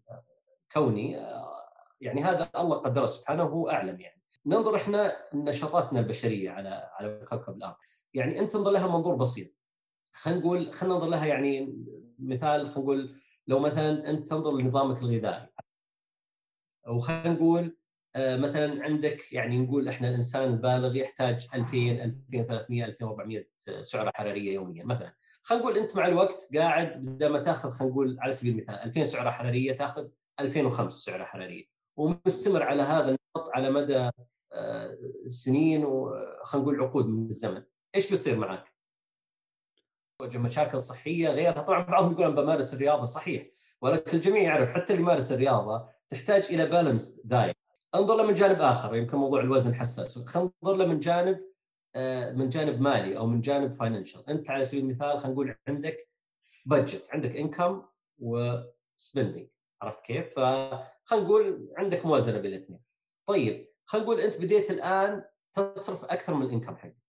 كوني 0.71 1.11
يعني 2.01 2.23
هذا 2.23 2.49
الله 2.57 2.75
قدره 2.75 3.05
سبحانه 3.05 3.43
وهو 3.43 3.69
أعلم 3.69 4.01
يعني. 4.01 4.21
ننظر 4.45 4.75
إحنا 4.75 5.15
نشاطاتنا 5.33 5.99
البشرية 5.99 6.49
على 6.49 6.89
على 6.99 7.25
كوكب 7.29 7.57
الأرض. 7.57 7.75
يعني 8.13 8.39
أنت 8.39 8.51
تنظر 8.51 8.71
لها 8.71 8.97
منظور 8.97 9.15
بسيط. 9.15 9.62
خلينا 10.13 10.39
نقول 10.39 10.73
خلينا 10.73 10.95
ننظر 10.95 11.09
لها 11.09 11.25
يعني 11.25 11.83
مثال 12.19 12.69
خلينا 12.69 12.81
نقول 12.81 13.15
لو 13.47 13.59
مثلا 13.59 14.09
أنت 14.09 14.27
تنظر 14.27 14.57
لنظامك 14.57 15.01
الغذائي. 15.01 15.47
وخلينا 16.87 17.29
نقول 17.29 17.77
آه، 18.15 18.37
مثلا 18.37 18.83
عندك 18.83 19.33
يعني 19.33 19.57
نقول 19.57 19.89
إحنا 19.89 20.09
الإنسان 20.09 20.53
البالغ 20.53 20.95
يحتاج 20.95 21.47
2000 21.55 21.91
2300 22.03 22.85
2400 22.85 23.45
سعرة 23.81 24.11
حرارية 24.15 24.53
يوميا 24.53 24.85
مثلا. 24.85 25.15
خلينا 25.43 25.63
نقول 25.63 25.77
أنت 25.77 25.97
مع 25.97 26.07
الوقت 26.07 26.49
قاعد 26.55 27.01
بدل 27.01 27.27
ما 27.27 27.39
تأخذ 27.39 27.71
خلينا 27.71 27.93
نقول 27.93 28.17
على 28.19 28.31
سبيل 28.31 28.51
المثال 28.53 28.75
2000 28.75 29.03
سعرة 29.03 29.29
حرارية 29.29 29.71
تأخذ 29.71 30.09
2005 30.39 31.05
سعرة 31.05 31.23
حرارية. 31.23 31.65
ومستمر 31.97 32.63
على 32.63 32.81
هذا 32.81 33.05
النمط 33.05 33.49
على 33.55 33.69
مدى 33.69 34.09
آه، 34.53 34.97
سنين 35.27 35.85
وخلينا 35.85 36.65
نقول 36.65 36.81
عقود 36.81 37.07
من 37.07 37.27
الزمن. 37.27 37.63
إيش 37.95 38.09
بيصير 38.09 38.37
معك؟ 38.39 38.72
تواجه 40.23 40.37
مشاكل 40.37 40.81
صحية 40.81 41.29
غيرها 41.29 41.61
طبعا 41.61 41.83
بعضهم 41.83 42.11
يقول 42.11 42.25
أنا 42.25 42.35
بمارس 42.35 42.73
الرياضة 42.73 43.05
صحيح 43.05 43.47
ولكن 43.81 44.17
الجميع 44.17 44.43
يعرف 44.43 44.69
حتى 44.69 44.93
اللي 44.93 45.03
يمارس 45.03 45.31
الرياضة 45.31 45.89
تحتاج 46.09 46.43
إلى 46.43 46.65
balanced 46.65 47.21
diet 47.25 47.55
انظر 47.95 48.15
له 48.15 48.27
من 48.27 48.33
جانب 48.33 48.61
آخر 48.61 48.95
يمكن 48.95 49.17
موضوع 49.17 49.41
الوزن 49.41 49.75
حساس 49.75 50.19
خلينا 50.19 50.51
ننظر 50.63 50.77
له 50.77 50.85
من 50.85 50.99
جانب 50.99 51.39
آه، 51.95 52.31
من 52.31 52.49
جانب 52.49 52.81
مالي 52.81 53.17
أو 53.17 53.27
من 53.27 53.41
جانب 53.41 53.71
financial 53.71 54.29
أنت 54.29 54.49
على 54.49 54.65
سبيل 54.65 54.83
المثال 54.83 55.19
خلينا 55.19 55.33
نقول 55.33 55.55
عندك 55.67 56.09
budget 56.65 57.09
عندك 57.11 57.35
income 57.35 57.83
و 58.19 58.33
spending 58.33 59.47
عرفت 59.81 60.05
كيف؟ 60.05 60.33
فخلينا 60.35 61.25
نقول 61.25 61.73
عندك 61.77 62.05
موازنة 62.05 62.39
بين 62.39 62.53
الاثنين. 62.53 62.79
طيب 63.25 63.67
خلينا 63.85 64.05
نقول 64.05 64.19
أنت 64.19 64.41
بديت 64.41 64.71
الآن 64.71 65.23
تصرف 65.53 66.05
أكثر 66.05 66.33
من 66.33 66.45
ال 66.45 66.50
income 66.50 66.75
حقك. 66.75 67.02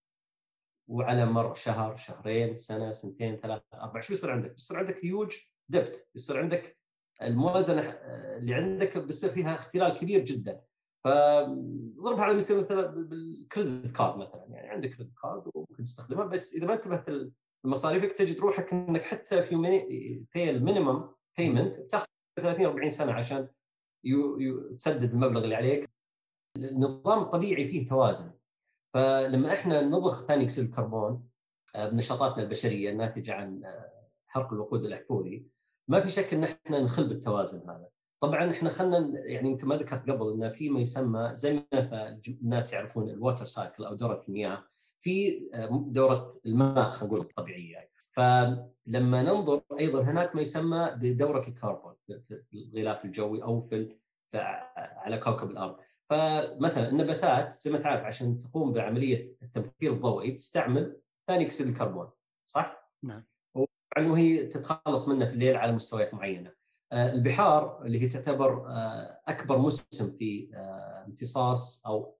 وعلى 0.87 1.25
مر 1.25 1.55
شهر 1.55 1.97
شهرين 1.97 2.57
سنة 2.57 2.91
سنتين 2.91 3.37
ثلاثة 3.37 3.63
أربع 3.73 4.01
شو 4.01 4.13
بيصير 4.13 4.31
عندك؟ 4.31 4.51
بيصير 4.51 4.77
عندك 4.77 5.05
huge 5.05 5.35
debt 5.69 6.09
بيصير 6.13 6.39
عندك 6.39 6.77
الموازنة 7.21 7.81
اللي 7.81 8.53
عندك 8.53 8.97
بيصير 8.97 9.29
فيها 9.29 9.55
اختلال 9.55 9.93
كبير 9.93 10.25
جدا. 10.25 10.61
فضربها 11.05 12.23
على 12.23 12.33
مثل 12.33 12.63
مثلا 12.63 12.87
بال 12.87 13.14
credit 13.14 13.95
card 13.95 14.17
مثلا. 14.17 14.45
يعني 14.49 14.69
عندك 14.69 14.89
credit 14.89 15.13
card 15.21 15.43
وممكن 15.55 15.83
تستخدمها 15.83 16.25
بس 16.25 16.55
إذا 16.55 16.67
ما 16.67 16.73
انتبهت 16.73 17.31
لمصاريفك 17.65 18.11
تجد 18.11 18.39
روحك 18.39 18.73
إنك 18.73 19.03
حتى 19.03 19.43
في 19.43 19.55
pay 20.35 20.49
ال 20.49 20.56
minimum 20.56 21.09
payment 21.37 21.75
تاخذ 21.75 22.05
30 22.41 22.65
40 22.65 22.89
سنة 22.89 23.11
عشان 23.11 23.47
يو 24.03 24.39
يو 24.39 24.75
تسدد 24.75 25.13
المبلغ 25.13 25.43
اللي 25.43 25.55
عليك. 25.55 25.89
النظام 26.57 27.19
الطبيعي 27.19 27.67
فيه 27.67 27.85
توازن. 27.85 28.31
فلما 28.95 29.53
إحنا 29.53 29.81
نضخ 29.81 30.25
ثاني 30.25 30.43
أكسيد 30.43 30.63
الكربون 30.63 31.23
آه، 31.75 31.87
بنشاطاتنا 31.89 32.43
البشرية 32.43 32.89
الناتجة 32.89 33.33
عن 33.33 33.65
آه، 33.65 33.91
حرق 34.27 34.53
الوقود 34.53 34.85
الاحفوري 34.85 35.45
ما 35.87 35.99
في 35.99 36.09
شك 36.09 36.33
إن 36.33 36.43
إحنا 36.43 36.79
نخل 36.79 37.07
بالتوازن 37.07 37.69
هذا. 37.69 37.87
طبعا 38.19 38.51
إحنا 38.51 38.69
خلينا 38.69 39.11
يعني 39.25 39.49
يمكن 39.49 39.67
ما 39.67 39.75
ذكرت 39.75 40.09
قبل 40.09 40.43
ان 40.43 40.49
في 40.49 40.69
ما 40.69 40.79
يسمى 40.79 41.29
زي 41.33 41.53
ما 41.73 42.19
الناس 42.27 42.73
يعرفون 42.73 43.09
ال 43.09 43.15
water 43.15 43.45
cycle 43.45 43.85
أو 43.85 43.93
دورة 43.93 44.19
المياه. 44.29 44.63
في 44.99 45.43
آه، 45.53 45.85
دورة 45.87 46.29
الماء 46.45 46.89
خلينا 46.89 47.13
نقول 47.13 47.21
الطبيعية 47.21 47.73
يعني. 47.73 47.89
فلما 48.11 49.23
ننظر 49.23 49.61
أيضا 49.79 50.01
هناك 50.01 50.35
ما 50.35 50.41
يسمى 50.41 50.91
بدورة 50.95 51.47
الكربون 51.47 51.93
في 52.21 52.43
الغلاف 52.53 53.05
الجوي 53.05 53.43
أو 53.43 53.61
في 53.61 53.95
على 54.75 55.17
كوكب 55.17 55.49
الأرض. 55.49 55.77
فمثلا 56.09 56.89
النباتات 56.89 57.53
زي 57.53 57.71
ما 57.71 57.79
تعرف 57.79 58.03
عشان 58.03 58.39
تقوم 58.39 58.73
بعملية 58.73 59.25
التبخير 59.43 59.93
الضوئي 59.93 60.31
تستعمل 60.31 60.97
ثاني 61.27 61.45
أكسيد 61.45 61.67
الكربون 61.67 62.09
صح؟ 62.45 62.91
نعم 63.03 63.25
وهي 63.97 64.43
تتخلص 64.43 65.07
منه 65.07 65.25
في 65.25 65.33
الليل 65.33 65.55
على 65.55 65.71
مستويات 65.71 66.13
معينة. 66.13 66.51
آه، 66.91 67.13
البحار 67.13 67.85
اللي 67.85 68.01
هي 68.01 68.07
تعتبر 68.07 68.67
آه، 68.67 69.21
أكبر 69.27 69.57
مسهم 69.57 70.09
في 70.09 70.49
آه، 70.53 71.05
امتصاص 71.07 71.85
أو 71.87 72.17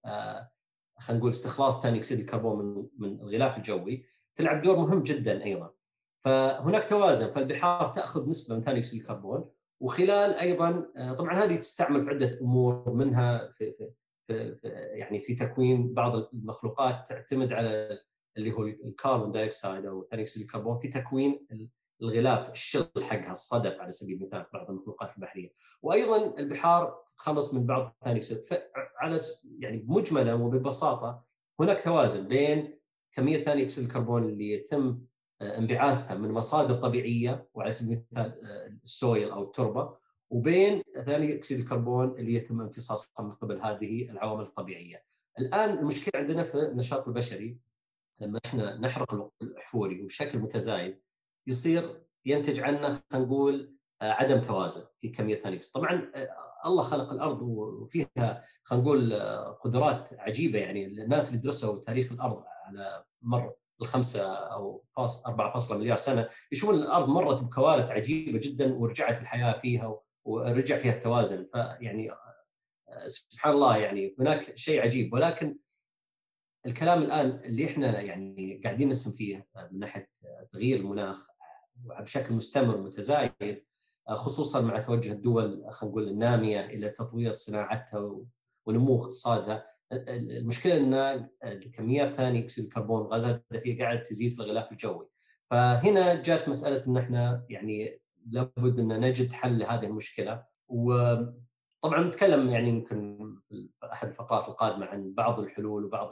خلينا 0.98 1.20
نقول 1.20 1.30
استخلاص 1.30 1.82
ثاني 1.82 2.00
أكسيد 2.00 2.20
الكربون 2.20 2.65
من 2.65 2.88
من 2.98 3.20
الغلاف 3.20 3.58
الجوي 3.58 4.06
تلعب 4.36 4.62
دور 4.62 4.77
مهم 4.77 5.04
جدا 5.04 5.44
أيضا. 5.44 5.72
فهناك 6.20 6.89
توازن 6.89 7.32
فالبحار 7.32 7.88
تأخذ 7.88 8.30
نسبة 8.30 8.56
من 8.56 8.63
ثاني 8.63 8.80
أكسيد 8.80 9.00
الكربون 9.01 9.50
وخلال 9.79 10.34
أيضا 10.34 10.91
طبعا 11.17 11.44
هذه 11.44 11.55
تستعمل 11.55 12.01
في 12.01 12.10
عدة 12.10 12.39
أمور 12.41 12.94
منها 12.94 13.50
في, 13.51 13.74
في, 13.74 13.91
في, 14.27 14.55
في 14.55 14.67
يعني 14.70 15.20
في 15.20 15.36
تكوين 15.36 15.94
بعض 15.94 16.34
المخلوقات 16.34 17.08
تعتمد 17.08 17.53
على 17.53 18.00
اللي 18.38 18.51
هو 18.51 18.63
ال 18.63 18.73
carbon 18.73 19.32
dioxide 19.32 19.86
أو 19.86 20.08
ثاني 20.12 20.22
أكسيد 20.22 20.44
الكربون 20.44 20.79
في 20.79 20.88
تكوين 20.88 21.48
الغلاف 22.01 22.50
ال 22.50 22.56
shell 22.56 22.89
حقها 23.01 23.32
الصدف 23.32 23.79
على 23.79 23.91
سبيل 23.91 24.17
المثال 24.17 24.46
بعض 24.53 24.70
المخلوقات 24.70 25.15
البحرية. 25.15 25.51
وأيضا 25.82 26.39
البحار 26.39 27.03
تتخلص 27.08 27.53
من 27.53 27.65
بعض 27.65 27.98
ثاني 28.05 28.20
أكسيد. 28.20 28.41
على 28.98 29.20
يعني 29.60 29.86
مجملا 29.88 30.34
وببساطة 30.34 31.24
هناك 31.60 31.84
توازن 31.84 32.27
بين 32.27 32.79
كمية 33.12 33.44
ثاني 33.44 33.63
أكسيد 33.63 33.84
الكربون 33.84 34.29
اللي 34.29 34.51
يتم 34.51 34.88
آه، 34.89 35.00
انبعاثها 35.42 36.15
من 36.15 36.32
مصادر 36.32 36.75
طبيعية 36.75 37.50
وعلى 37.54 37.72
سبيل 37.72 38.04
المثال 38.12 38.46
آه، 38.46 38.68
السويل 38.84 39.32
أو 39.32 39.44
التربة 39.44 39.98
وبين 40.30 40.82
ثاني 41.06 41.36
أكسيد 41.36 41.60
الكربون 41.60 42.20
اللي 42.20 42.34
يتم 42.34 42.62
امتصاصها 42.62 43.25
من 43.25 43.32
قبل 43.32 43.62
هذه 43.62 44.10
العوامل 44.10 44.42
الطبيعية. 44.42 45.04
الآن 45.39 45.70
المشكلة 45.70 46.22
عندنا 46.22 46.44
في 46.44 46.56
النشاط 46.56 47.08
البشري 47.08 47.60
لما 48.22 48.39
إحنا 48.46 48.77
نحرق 48.77 49.30
الاحفوري 49.42 50.01
وبشكل 50.01 50.39
متزايد 50.39 51.01
يصير 51.48 52.06
ينتج 52.25 52.60
عنه 52.60 52.77
خلينا 52.77 53.25
نقول 53.25 53.75
آه، 54.01 54.12
عدم 54.12 54.42
توازن 54.42 54.84
في 55.01 55.10
كمية 55.10 55.36
ثاني 55.36 55.60
طبعا 55.74 56.12
الله 56.65 56.84
خلق 56.84 57.12
الأرض 57.12 57.42
وفيها 57.42 58.44
خلينا 58.63 58.84
نقول 58.84 59.13
قدرات 59.62 60.10
عجيبة 60.20 60.60
يعني 60.60 60.86
الناس 60.86 61.30
اللي 61.30 61.42
درسوا 61.42 61.80
تاريخ 61.80 62.12
الأرض 62.12 62.44
على 62.65 63.04
مر 63.22 63.54
الخمسة 63.82 64.34
أو 64.34 64.84
فاصل 64.96 65.24
4 65.25 65.62
مليار 65.72 65.98
سنة. 65.98 66.29
يشوفون 66.51 66.75
الأرض 66.75 67.10
مرت 67.10 67.44
بكوارث 67.44 67.91
عجيبة 67.91 68.39
جدا 68.39 68.74
ورجعت 68.74 69.22
الحياة 69.22 69.60
فيها 69.60 70.00
ورجع 70.25 70.77
فيها 70.77 70.94
التوازن. 70.94 71.46
فيعني 71.46 72.12
سبحان 73.08 73.53
الله 73.53 73.77
يعني 73.77 74.15
هناك 74.20 74.58
شيء 74.58 74.82
عجيب. 74.82 75.13
ولكن 75.13 75.58
الكلام 76.65 77.01
الآن 77.01 77.29
اللي 77.29 77.65
إحنا 77.65 78.01
يعني 78.01 78.62
قاعدين 78.63 78.89
نسم 78.89 79.12
فيه 79.12 79.48
من 79.72 79.79
ناحية 79.79 80.10
تغيير 80.50 80.79
المناخ 80.79 81.27
بشكل 81.75 82.34
مستمر 82.34 82.77
ومتزايد 82.77 83.65
خصوصا 84.10 84.62
مع 84.62 84.79
توجه 84.79 85.12
الدول 85.12 85.65
خلينا 85.72 85.91
نقول 85.91 86.08
النامية 86.08 86.65
إلى 86.65 86.89
تطوير 86.89 87.34
صناعتها 87.34 88.20
ونمو 88.65 89.01
اقتصادها 89.01 89.65
المشكلة 89.92 90.77
إن 90.77 91.30
كميات 91.74 92.13
ثاني 92.13 92.39
اكسيد 92.39 92.65
الكربون 92.65 93.01
غازات 93.01 93.46
الدفيئه 93.51 93.84
قاعدة 93.84 94.00
تزيد 94.00 94.32
في 94.32 94.42
الغلاف 94.42 94.72
الجوي. 94.72 95.08
فهنا 95.51 96.15
جات 96.22 96.50
مسألة 96.50 96.88
إن 96.88 96.98
إحنا 96.98 97.46
يعني 97.50 98.01
لابد 98.30 98.80
إن 98.80 99.00
نجد 99.00 99.32
حل 99.32 99.60
لهذه 99.60 99.86
المشكلة. 99.86 100.44
وطبعا 100.68 102.04
نتكلم 102.08 102.50
يعني 102.50 102.70
يمكن 102.70 103.18
في 103.50 103.70
أحد 103.84 104.08
الفقرات 104.08 104.50
القادمة 104.50 104.86
عن 104.86 105.13
بعض 105.13 105.39
الحلول 105.39 105.86
وبعض 105.86 106.10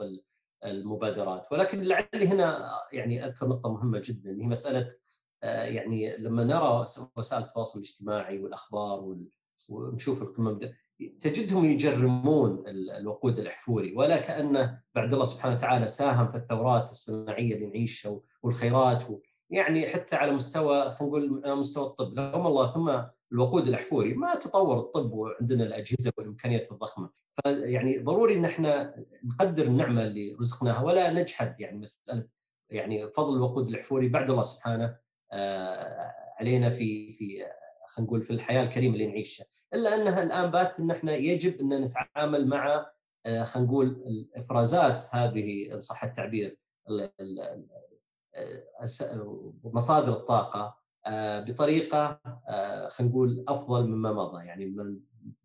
المبادرات. 0.64 1.52
ولكن 1.52 1.82
لعلي 1.82 2.28
هنا 2.28 2.70
يعني 2.92 3.26
أذكر 3.26 3.48
نقطة 3.48 3.72
مهمة 3.72 4.02
جدا 4.04 4.30
هي 4.42 4.46
مسألة 4.46 4.88
آه، 5.42 5.64
يعني 5.64 6.16
لما 6.16 6.44
نرى 6.44 6.84
وسائل 7.16 7.42
التواصل 7.42 7.78
الاجتماعي 7.78 8.38
والأخبار 8.38 9.16
ونشوف 9.68 10.22
القمم 10.22 10.58
تجدهم 11.20 11.64
يجرمون 11.64 12.64
الوقود 12.68 13.38
الاحفوري 13.38 13.94
ولا 13.96 14.16
كانه 14.16 14.80
بعد 14.94 15.12
الله 15.12 15.24
سبحانه 15.24 15.54
وتعالى 15.54 15.88
ساهم 15.88 16.28
في 16.28 16.36
الثورات 16.36 16.90
الصناعية 16.90 17.54
اللي 17.54 17.66
نعيشها 17.66 18.20
والخيرات 18.42 19.10
و 19.10 19.18
يعني 19.50 19.86
حتى 19.86 20.16
على 20.16 20.32
مستوى 20.32 20.90
خلينا 20.90 21.16
نقول 21.16 21.58
مستوى 21.58 21.86
الطب. 21.86 22.14
لهم 22.14 22.46
الله 22.46 22.72
ثم 22.72 22.92
الوقود 23.32 23.68
الاحفوري 23.68 24.14
ما 24.14 24.34
تطور 24.34 24.78
الطب 24.78 25.12
وعندنا 25.12 25.64
الأجهزة 25.64 26.12
والإمكانيات 26.18 26.72
الضخمة. 26.72 27.10
فيعني 27.32 27.98
ضروري 27.98 28.34
إن 28.34 28.44
إحنا 28.44 28.94
نقدر 29.24 29.64
النعمة 29.64 30.02
اللي 30.02 30.36
رزقناها 30.40 30.82
ولا 30.82 31.12
نجحد 31.12 31.60
يعني 31.60 31.78
مسألة 31.78 32.26
يعني 32.70 33.12
فضل 33.12 33.36
الوقود 33.36 33.68
الاحفوري 33.68 34.08
بعد 34.08 34.30
الله 34.30 34.42
سبحانه 34.42 34.96
آه، 35.32 36.14
علينا 36.40 36.70
في 36.70 37.12
في 37.12 37.44
خلينا 37.94 38.08
نقول 38.08 38.22
في 38.22 38.32
الحياة 38.32 38.62
الكريمة 38.62 38.94
اللي 38.94 39.06
نعيشها. 39.06 39.46
إلا 39.74 39.94
أنها 39.94 40.22
الآن 40.22 40.50
بات 40.50 40.80
إن 40.80 40.90
إحنا 40.90 41.12
يجب 41.14 41.60
ان 41.60 41.80
نتعامل 41.80 42.48
مع 42.48 42.86
آه، 43.26 43.44
خلينا 43.44 43.68
نقول 43.68 43.86
الإفرازات 43.86 45.06
هذه 45.10 45.72
إن 45.74 45.80
صح 45.80 46.04
التعبير 46.04 46.58
مصادر 49.64 50.12
الطاقة 50.12 50.76
آه، 51.06 51.40
بطريقة 51.40 52.20
آه، 52.48 52.88
خلينا 52.88 53.12
نقول 53.12 53.44
أفضل 53.48 53.88
مما 53.88 54.12
مضى. 54.12 54.46
يعني 54.46 54.76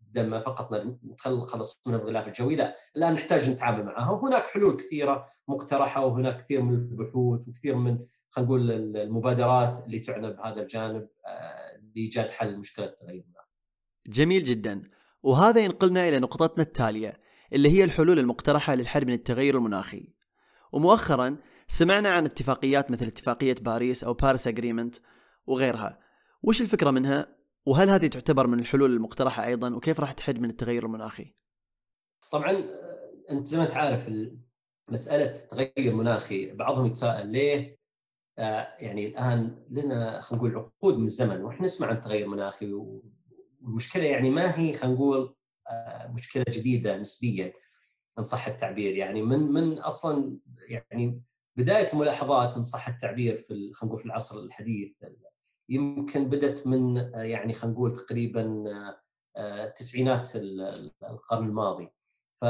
بدل 0.00 0.26
ما 0.26 0.40
فقط 0.40 0.74
نتخلص 1.04 1.82
من 1.86 1.94
الغلاف 1.94 2.26
الجوي 2.26 2.56
لا. 2.56 2.74
الآن 2.96 3.14
نحتاج 3.14 3.50
نتعامل 3.50 3.84
معها. 3.84 4.10
وهناك 4.10 4.46
حلول 4.46 4.76
كثيرة 4.76 5.26
مقترحة 5.48 6.06
وهناك 6.06 6.36
كثير 6.36 6.62
من 6.62 6.74
البحوث 6.74 7.48
وكثير 7.48 7.76
من 7.76 7.98
خلينا 8.30 8.48
نقول 8.48 8.70
المبادرات 8.96 9.78
اللي 9.86 9.98
تعنى 9.98 10.30
بهذا 10.30 10.62
الجانب 10.62 11.08
لايجاد 11.96 12.30
حل 12.30 12.58
مشكلة 12.58 12.86
التغير. 12.86 13.24
جميل 14.06 14.44
جدا. 14.44 14.90
وهذا 15.22 15.60
ينقلنا 15.60 16.08
إلى 16.08 16.18
نقطتنا 16.18 16.62
التالية 16.62 17.20
اللي 17.52 17.70
هي 17.70 17.84
الحلول 17.84 18.18
المقترحة 18.18 18.74
للحد 18.74 19.04
من 19.04 19.12
التغير 19.12 19.56
المناخي. 19.56 20.14
ومؤخرا 20.72 21.38
سمعنا 21.68 22.10
عن 22.10 22.24
اتفاقيات 22.24 22.90
مثل 22.90 23.06
اتفاقية 23.06 23.54
باريس 23.60 24.04
أو 24.04 24.14
باريس 24.14 24.46
agreement 24.46 24.96
وغيرها. 25.46 25.98
وش 26.42 26.60
الفكرة 26.60 26.90
منها؟ 26.90 27.36
وهل 27.66 27.90
هذه 27.90 28.06
تعتبر 28.06 28.46
من 28.46 28.58
الحلول 28.60 28.92
المقترحة 28.92 29.46
أيضا؟ 29.46 29.74
وكيف 29.74 30.00
راح 30.00 30.12
تحد 30.12 30.40
من 30.40 30.50
التغير 30.50 30.86
المناخي؟ 30.86 31.34
طبعا 32.30 32.64
أنت 33.30 33.46
زي 33.46 33.58
ما 33.58 33.64
تعرف 33.64 34.10
مسألة 34.88 35.34
تغير 35.50 35.94
مناخي 35.94 36.52
بعضهم 36.52 36.86
يتساءل 36.86 37.28
ليه 37.28 37.79
يعني 38.80 39.06
الآن 39.06 39.64
لنا 39.70 40.20
خلينا 40.20 40.44
نقول 40.44 40.56
عقود 40.56 40.98
من 40.98 41.04
الزمن 41.04 41.42
وإحنا 41.44 41.66
نسمع 41.66 41.86
عن 41.86 42.00
تغير 42.00 42.28
مناخي 42.28 42.72
والمشكلة 43.62 44.04
يعني 44.04 44.30
ما 44.30 44.58
هي 44.58 44.74
خلينا 44.74 44.96
نقول 44.96 45.34
آه، 45.68 46.06
مشكلة 46.06 46.44
جديدة 46.48 46.96
نسبيا 46.96 47.52
إن 48.18 48.24
صح 48.24 48.46
التعبير. 48.46 48.94
يعني 48.96 49.22
من 49.22 49.38
من 49.38 49.78
أصلا 49.78 50.38
يعني 50.68 51.22
بداية 51.56 51.92
الملاحظات 51.92 52.56
إن 52.56 52.62
صح 52.62 52.88
التعبير 52.88 53.36
في 53.36 53.48
خلينا 53.48 53.84
نقول 53.84 53.98
في 53.98 54.06
العصر 54.06 54.40
الحديث. 54.40 54.92
يمكن 55.68 56.28
بدأت 56.28 56.66
من 56.66 56.98
آه، 56.98 57.22
يعني 57.22 57.52
خلينا 57.52 57.74
نقول 57.76 57.92
تقريبا 57.92 58.64
تسعينات 59.76 60.30
القرن 60.36 61.46
الماضي. 61.46 61.88
ف 62.40 62.44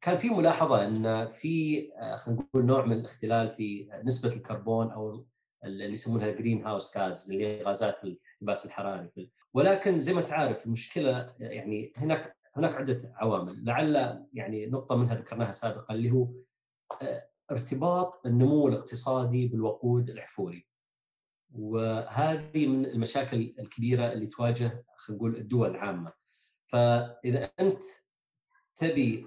كان 0.00 0.16
في 0.16 0.30
ملاحظة 0.30 0.84
إن 0.84 1.30
في 1.30 1.88
آه، 1.96 2.16
خلينا 2.16 2.42
نقول 2.42 2.64
نوع 2.64 2.84
من 2.84 2.92
الاختلال 2.92 3.50
في 3.50 3.90
نسبة 4.04 4.36
الكربون 4.36 4.90
أو 4.90 5.26
اللي 5.64 5.84
يسمونها 5.84 6.28
الجرين 6.28 6.66
هاوس 6.66 6.96
غاز 6.96 7.30
اللي 7.30 7.46
هي 7.46 7.62
غازات 7.62 8.04
الاحتباس 8.04 8.66
الحراري. 8.66 9.30
ولكن 9.54 9.98
زي 9.98 10.12
ما 10.12 10.20
تعرف 10.20 10.66
المشكلة 10.66 11.26
يعني 11.38 11.92
هناك 11.96 12.36
هناك 12.56 12.74
عدة 12.74 13.12
عوامل. 13.16 13.64
لعل 13.64 14.26
يعني 14.32 14.66
نقطة 14.66 14.96
منها 14.96 15.14
ذكرناها 15.14 15.52
سابقا 15.52 15.94
اللي 15.94 16.10
هو 16.10 16.28
ارتباط 17.50 18.26
النمو 18.26 18.68
الاقتصادي 18.68 19.48
بالوقود 19.48 20.10
الاحفوري 20.10 20.66
وهذه 21.50 22.66
من 22.66 22.86
المشاكل 22.86 23.54
الكبيرة 23.58 24.12
اللي 24.12 24.26
تواجه 24.26 24.84
خلينا 24.96 25.18
نقول 25.18 25.36
الدول 25.36 25.70
العامة. 25.70 26.12
فإذا 26.66 27.50
أنت 27.60 27.82
تبي 28.78 29.26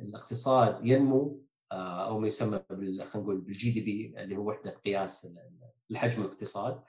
الاقتصاد 0.00 0.86
ينمو 0.86 1.40
أو 1.72 2.18
ما 2.18 2.26
يسمى 2.26 2.60
خلينا 2.70 3.04
نقول 3.16 3.40
بال 3.40 3.70
GDP 3.70 4.22
اللي 4.22 4.36
هو 4.36 4.48
وحدة 4.48 4.70
قياس 4.70 5.28
الحجم 5.90 6.22
الاقتصاد 6.22 6.82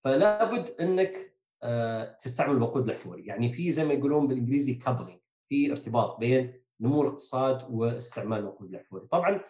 فلا 0.00 0.44
بد 0.44 0.68
إنك 0.80 1.16
آه، 1.62 2.16
تستعمل 2.16 2.56
الوقود 2.56 2.84
الاحفوري 2.84 3.26
يعني 3.26 3.52
في 3.52 3.72
زي 3.72 3.84
ما 3.84 3.92
يقولون 3.92 4.28
بالإنجليزي 4.28 4.74
coupling 4.74 5.20
في 5.48 5.70
ارتباط 5.72 6.18
بين 6.18 6.62
نمو 6.80 7.02
الاقتصاد 7.02 7.66
واستعمال 7.70 8.38
الوقود 8.38 8.68
الاحفوري 8.68 9.06
طبعا 9.06 9.40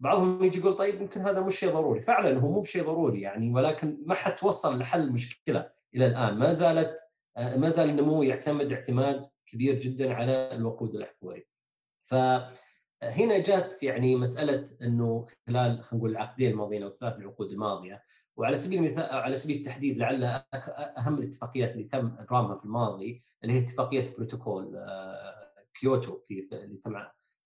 بعضهم 0.00 0.44
يجي 0.44 0.58
يقول 0.58 0.76
طيب 0.76 1.00
يمكن 1.00 1.20
هذا 1.20 1.40
مش 1.40 1.58
شيء 1.58 1.72
ضروري. 1.72 2.00
فعلا 2.00 2.38
هو 2.38 2.52
مو 2.52 2.60
بشيء 2.60 2.84
ضروري 2.84 3.20
يعني 3.20 3.50
ولكن 3.50 4.02
ما 4.06 4.14
حد 4.14 4.36
توصل 4.36 4.78
لحل 4.78 5.00
المشكلة 5.00 5.70
إلى 5.94 6.06
الآن. 6.06 6.38
ما 6.38 6.52
زالت 6.52 6.88
آه، 6.88 7.09
ما 7.40 7.68
زال 7.68 7.90
النمو 7.90 8.22
يعتمد 8.22 8.72
اعتماد 8.72 9.26
كبير 9.46 9.78
جدا 9.78 10.14
على 10.14 10.54
الوقود 10.54 10.94
الاحفوري 10.94 11.46
ف 12.04 12.14
هنا 13.02 13.38
جات 13.38 13.82
يعني 13.82 14.16
مسألة 14.16 14.64
إنه 14.82 15.24
خلال 15.46 15.84
خلينا 15.84 15.98
نقول 15.98 16.10
العقدين 16.10 16.50
الماضيين 16.50 16.82
أو 16.82 16.88
الثلاث 16.88 17.16
العقود 17.16 17.52
الماضية 17.52 18.02
وعلى 18.36 18.56
سبيل 18.56 18.78
المثال 18.78 19.10
على 19.10 19.36
سبيل 19.36 19.56
التحديد 19.56 19.98
لعل 19.98 20.24
أهم 20.98 21.18
الاتفاقيات 21.18 21.72
اللي 21.72 21.84
تم 21.84 22.16
ابرامها 22.18 22.56
في 22.56 22.64
الماضي 22.64 23.22
اللي 23.42 23.54
هي 23.54 23.58
اتفاقية 23.58 24.04
بروتوكول 24.16 24.76
آه، 24.76 25.64
كيوتو 25.74 26.18
في 26.18 26.48
اللي 26.52 26.76
تم 26.76 26.96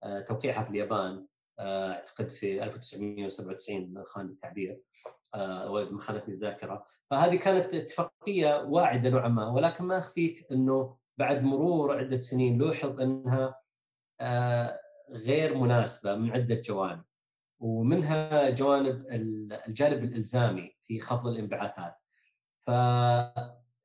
آه، 0.04 0.20
توقيعها 0.20 0.62
في 0.64 0.70
اليابان. 0.70 1.12
آه، 1.12 1.33
أعتقد 1.61 2.28
في 2.28 2.64
1997 2.64 4.04
خان 4.04 4.26
التعبير 4.26 4.80
ما 5.90 5.99
خانتني 5.99 6.34
الذاكرة. 6.34 6.87
فهذه 7.11 7.37
كانت 7.37 7.75
اتفاقية 7.75 8.62
واعدة 8.62 9.11
نوعا 9.11 9.28
ما 9.28 9.49
ولكن 9.49 9.84
ما 9.84 9.99
أخفيك 9.99 10.46
إنه 10.52 10.96
بعد 11.18 11.42
مرور 11.42 11.99
عدة 11.99 12.20
سنين 12.20 12.58
لوحظ 12.58 13.00
إنها 13.00 13.61
غير 15.11 15.58
مناسبة 15.58 16.14
من 16.14 16.30
عدة 16.30 16.54
جوانب. 16.54 17.02
ومنها 17.61 18.50
جوانب 18.50 19.06
الجانب 19.68 20.04
الإلزامي 20.04 20.76
في 20.80 21.00
خفض 21.00 21.26
الانبعاثات. 21.26 22.00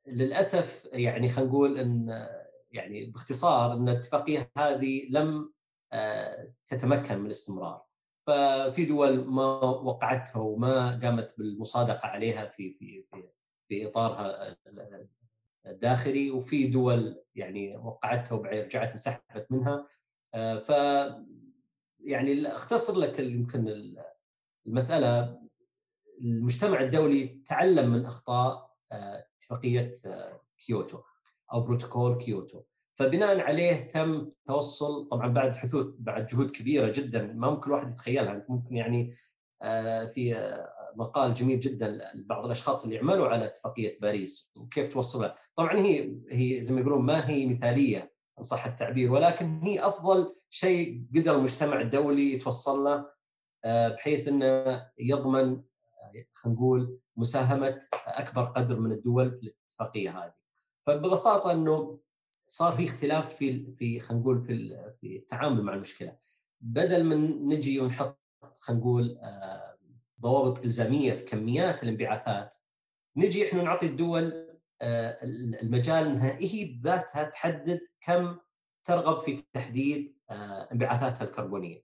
فللاسف 0.05 0.88
يعني 0.93 1.29
خلينا 1.29 1.51
نقول 1.51 1.77
إن 1.77 2.27
يعني 2.71 3.05
باختصار 3.05 3.73
إن 3.73 3.89
الاتفاقية 3.89 4.51
هذه 4.57 5.07
لم 5.09 5.27
آه، 5.38 5.58
تتمكن 6.65 7.19
من 7.19 7.25
الاستمرار. 7.25 7.89
ففي 8.27 8.86
دول 8.86 9.25
ما 9.25 9.43
وقعتها 9.63 10.39
وما 10.39 11.00
قامت 11.03 11.38
بالمصادقة 11.38 12.08
عليها 12.08 12.46
في 12.46 12.74
في 12.74 13.03
في, 13.03 13.29
في 13.69 13.88
إطارها 13.88 14.58
الداخلي 15.65 16.31
وفي 16.31 16.67
دول 16.67 17.24
يعني 17.36 17.77
وقعتها 17.77 18.36
وبعدين 18.36 18.63
رجعت 18.63 18.91
انسحبت 18.91 19.48
منها. 19.50 19.86
آه، 20.34 20.60
ف 20.60 20.69
يعني 22.00 22.48
اختصر 22.48 22.98
لك 22.98 23.19
يمكن 23.19 23.93
المسألة. 24.67 25.39
المجتمع 26.22 26.81
الدولي 26.81 27.27
تعلم 27.46 27.89
من 27.89 28.05
أخطاء 28.05 28.75
آه، 28.91 29.27
اتفاقية 29.38 29.91
آه، 30.05 30.41
كيوتو 30.58 31.01
أو 31.53 31.62
بروتوكول 31.62 32.17
كيوتو. 32.17 32.63
فبناء 32.99 33.39
عليه 33.39 33.87
تم 33.87 34.29
توصل 34.45 35.07
طبعا 35.07 35.27
بعد 35.27 35.55
حدوث 35.55 35.87
بعد 35.99 36.27
جهود 36.27 36.51
كبيرة 36.51 36.91
جدا 36.91 37.21
ما 37.23 37.49
ممكن 37.49 37.69
الواحد 37.69 37.89
يتخيلها 37.89 38.45
ممكن 38.49 38.75
يعني 38.75 39.13
في 40.13 40.35
مقال 40.95 41.33
جميل 41.33 41.59
جدا 41.59 41.97
لبعض 42.13 42.45
الأشخاص 42.45 42.83
اللي 42.83 42.97
عملوا 42.97 43.27
على 43.27 43.45
اتفاقية 43.45 43.97
باريس 44.01 44.51
وكيف 44.55 44.93
توصلها 44.93 45.35
طبعا 45.55 45.79
هي 45.79 46.15
هي 46.29 46.63
زي 46.63 46.73
ما 46.73 46.79
يقولون 46.81 47.05
ما 47.05 47.29
هي 47.29 47.45
مثالية 47.45 48.13
إن 48.39 48.43
صح 48.43 48.65
التعبير 48.65 49.12
ولكن 49.12 49.59
هي 49.63 49.79
أفضل 49.88 50.35
شيء 50.49 51.05
قدر 51.15 51.35
المجتمع 51.35 51.81
الدولي 51.81 52.33
يتوصل 52.33 52.83
له 52.83 53.05
آه، 53.65 53.89
بحيث 53.89 54.27
إنه 54.27 54.85
يضمن 54.99 55.51
آه، 55.51 56.25
خلينا 56.33 56.59
نقول 56.59 56.99
مساهمة 57.17 57.79
أكبر 58.07 58.43
قدر 58.43 58.79
من 58.79 58.91
الدول 58.91 59.35
في 59.35 59.43
الاتفاقية 59.43 60.23
هذه. 60.23 60.33
فببساطة 60.88 61.51
إنه 61.51 61.99
صار 62.49 62.73
في 62.73 62.85
اختلاف 62.85 63.35
في 63.35 63.75
في 63.75 63.99
خلينا 63.99 64.21
نقول 64.21 64.43
في 64.43 64.53
في 65.01 65.17
التعامل 65.17 65.63
مع 65.63 65.73
المشكلة. 65.73 66.17
بدل 66.62 67.03
من 67.03 67.47
نجي 67.47 67.79
ونحط 67.79 68.19
خلينا 68.59 68.81
نقول 68.81 69.17
آه، 69.21 69.77
ضوابط 70.21 70.59
إلزامية 70.65 71.13
في 71.13 71.23
كميات 71.23 71.83
الانبعاثات 71.83 72.55
نجي 73.17 73.47
إحنا 73.47 73.63
نعطي 73.63 73.85
الدول 73.85 74.49
آه، 74.81 75.17
المجال 75.62 76.05
إنها 76.05 76.38
هي 76.39 76.65
بذاتها 76.65 77.23
تحدد 77.23 77.79
كم 78.01 78.38
ترغب 78.83 79.21
في 79.21 79.43
تحديد 79.53 80.17
آه، 80.29 80.33
انبعاثاتها 80.71 81.25
الكربونية 81.25 81.83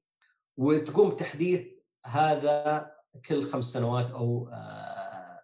وتقوم 0.58 1.10
بتحديث 1.10 1.67
هذا 2.06 2.91
كل 3.25 3.43
خمس 3.43 3.65
سنوات 3.65 4.12
أو 4.12 4.49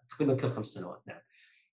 تقريبا 0.09 0.33
كل 0.33 0.47
خمس 0.47 0.65
سنوات 0.67 1.03
نعم 1.07 1.21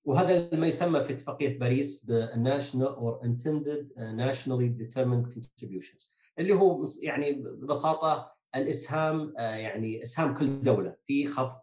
وهذا 0.09 0.49
ما 0.57 0.67
يسمى 0.67 1.01
في 1.01 1.13
اتفاقية 1.13 1.59
باريس 1.59 2.05
بال 2.05 2.21
national 2.21 2.87
or 2.87 3.21
intended 3.25 3.93
nationally 3.99 4.69
determined 4.69 5.33
contributions 5.33 6.17
اللي 6.39 6.53
هو 6.53 6.85
يعني 7.03 7.33
ببساطة 7.33 8.33
الإسهام 8.57 9.35
يعني 9.37 10.03
إسهام 10.03 10.35
كل 10.35 10.63
دولة 10.63 10.97
في 11.07 11.27
خفض 11.27 11.61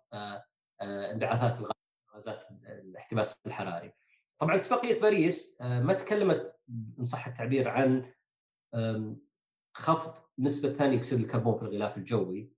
انبعاثات 0.82 1.70
الغازات 2.10 2.46
الاحتباس 2.66 3.36
الحراري. 3.46 3.94
طبعا 4.40 4.56
اتفاقية 4.56 5.02
باريس 5.02 5.58
ما 5.62 5.94
تكلمت 5.94 6.56
إن 7.00 7.04
صح 7.04 7.28
التعبير 7.28 7.68
عن 7.68 8.12
خفض 9.74 10.14
نسبة 10.40 10.70
ثاني 10.70 10.96
أكسيد 10.96 11.20
الكربون 11.20 11.58
في 11.58 11.64
الغلاف 11.64 11.98
الجوي 11.98 12.52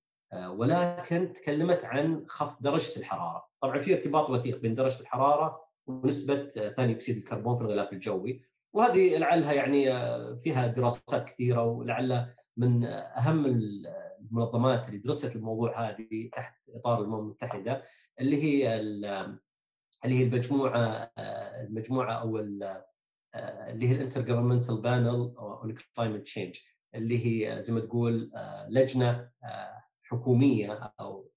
ولكن 0.48 1.34
تكلمت 1.34 1.86
عن 1.86 2.26
خفض 2.28 2.62
درجة 2.62 3.00
الحرارة، 3.00 3.48
طبعا 3.62 3.80
في 3.80 3.94
ارتباط 3.94 4.30
وثيق 4.30 4.60
بين 4.60 4.74
درجة 4.74 5.02
الحرارة 5.02 5.67
ونسبة 5.88 6.48
آه، 6.58 6.70
ثاني 6.70 6.94
أكسيد 6.94 7.18
الكربون 7.18 7.56
في 7.56 7.62
الغلاف 7.62 7.94
الجوي، 7.94 8.42
وهذه 8.74 9.18
لعلها 9.18 9.54
يعني 9.54 9.86
فيها 10.38 10.68
دراسات 10.68 11.30
كثيرة 11.30 11.64
ولعل 11.64 12.28
من 12.58 12.86
أهم 12.86 13.46
المنظمات 14.22 14.88
اللي 14.88 15.00
درست 15.00 15.36
الموضوع 15.36 15.90
هذه 15.90 16.30
تحت 16.34 16.70
إطار 16.70 17.02
الامم 17.02 17.20
المتحدة 17.20 17.82
اللي 18.20 18.44
هي 18.44 18.80
اللي 20.06 20.16
هي 20.16 20.24
المجموعة 20.24 21.12
آه، 21.18 21.64
المجموعة 21.64 22.14
أو 22.14 22.38
آه، 22.38 22.86
اللي 23.72 23.88
هي 23.88 23.92
ال 23.92 24.22
intergovernmental 24.22 24.82
panel 24.82 25.34
on 25.38 25.76
climate 25.96 26.22
change 26.22 26.56
اللي 26.96 27.26
هي 27.26 27.62
زي 27.62 27.74
ما 27.74 27.80
تقول 27.80 28.32
آه، 28.36 28.68
لجنة 28.70 29.30
حكومية 30.04 30.94
أو 31.00 31.32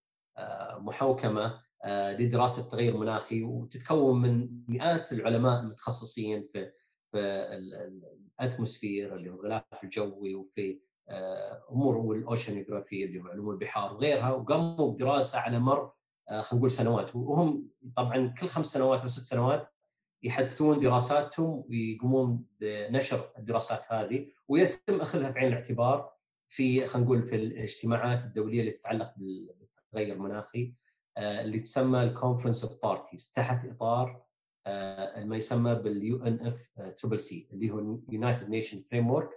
محوكمه 0.79 1.61
لدراسة 1.89 2.63
التغير 2.63 2.95
المناخي 2.95 3.43
وتتكون 3.43 4.23
من 4.23 4.49
مئات 4.69 5.13
العلماء 5.13 5.61
المتخصصين 5.61 6.47
في 6.47 6.73
في 7.13 7.19
ال 8.41 8.48
atmosphere 8.48 9.17
اللي 9.17 9.31
هو 9.31 9.35
الغلاف 9.35 9.85
الجوي 9.85 10.35
وفي 10.35 10.79
أمور 11.71 11.97
وال 11.97 12.12
oceanography 12.12 13.05
اللي 13.05 13.21
هو 13.21 13.27
علوم 13.27 13.51
البحار 13.51 13.95
وغيرها 13.95 14.33
وقاموا 14.33 14.93
بدراسة 14.93 15.39
على 15.39 15.59
مر 15.59 15.93
آه، 16.31 16.41
خلينا 16.41 16.59
نقول 16.59 16.71
سنوات. 16.71 17.17
وهم 17.17 17.69
طبعا 17.97 18.35
كل 18.41 18.47
خمس 18.47 18.67
سنوات 18.67 19.01
أو 19.01 19.09
ست 19.09 19.25
سنوات 19.25 19.67
يحدثون 20.23 20.81
دراساتهم 20.81 21.65
ويقومون 21.71 22.45
بنشر 22.61 23.33
الدراسات 23.39 23.93
هذه 23.93 24.27
ويتم 24.49 25.01
أخذها 25.01 25.33
في 25.33 25.39
عين 25.39 25.49
الاعتبار 25.49 26.13
في 26.49 26.87
خلينا 26.87 27.07
نقول 27.07 27.27
في 27.27 27.37
الاجتماعات 27.37 28.25
الدولية 28.25 28.61
اللي 28.61 28.71
تتعلق 28.71 29.15
بالتغير 29.17 30.17
المناخي. 30.17 30.63
آه، 30.63 30.90
اللي 31.19 31.61
تسمى 31.61 32.03
ال 32.03 32.08
conference 32.08 32.65
of 32.65 32.83
parties 32.83 33.33
تحت 33.33 33.65
إطار 33.65 34.25
آه، 34.67 35.25
ما 35.25 35.37
يسمى 35.37 35.75
بال 35.75 36.23
UNF 36.23 36.71
triple 36.97 37.19
C 37.19 37.49
اللي 37.53 37.71
هو 37.71 37.99
United 38.09 38.49
Nation 38.49 38.83
framework 38.83 39.31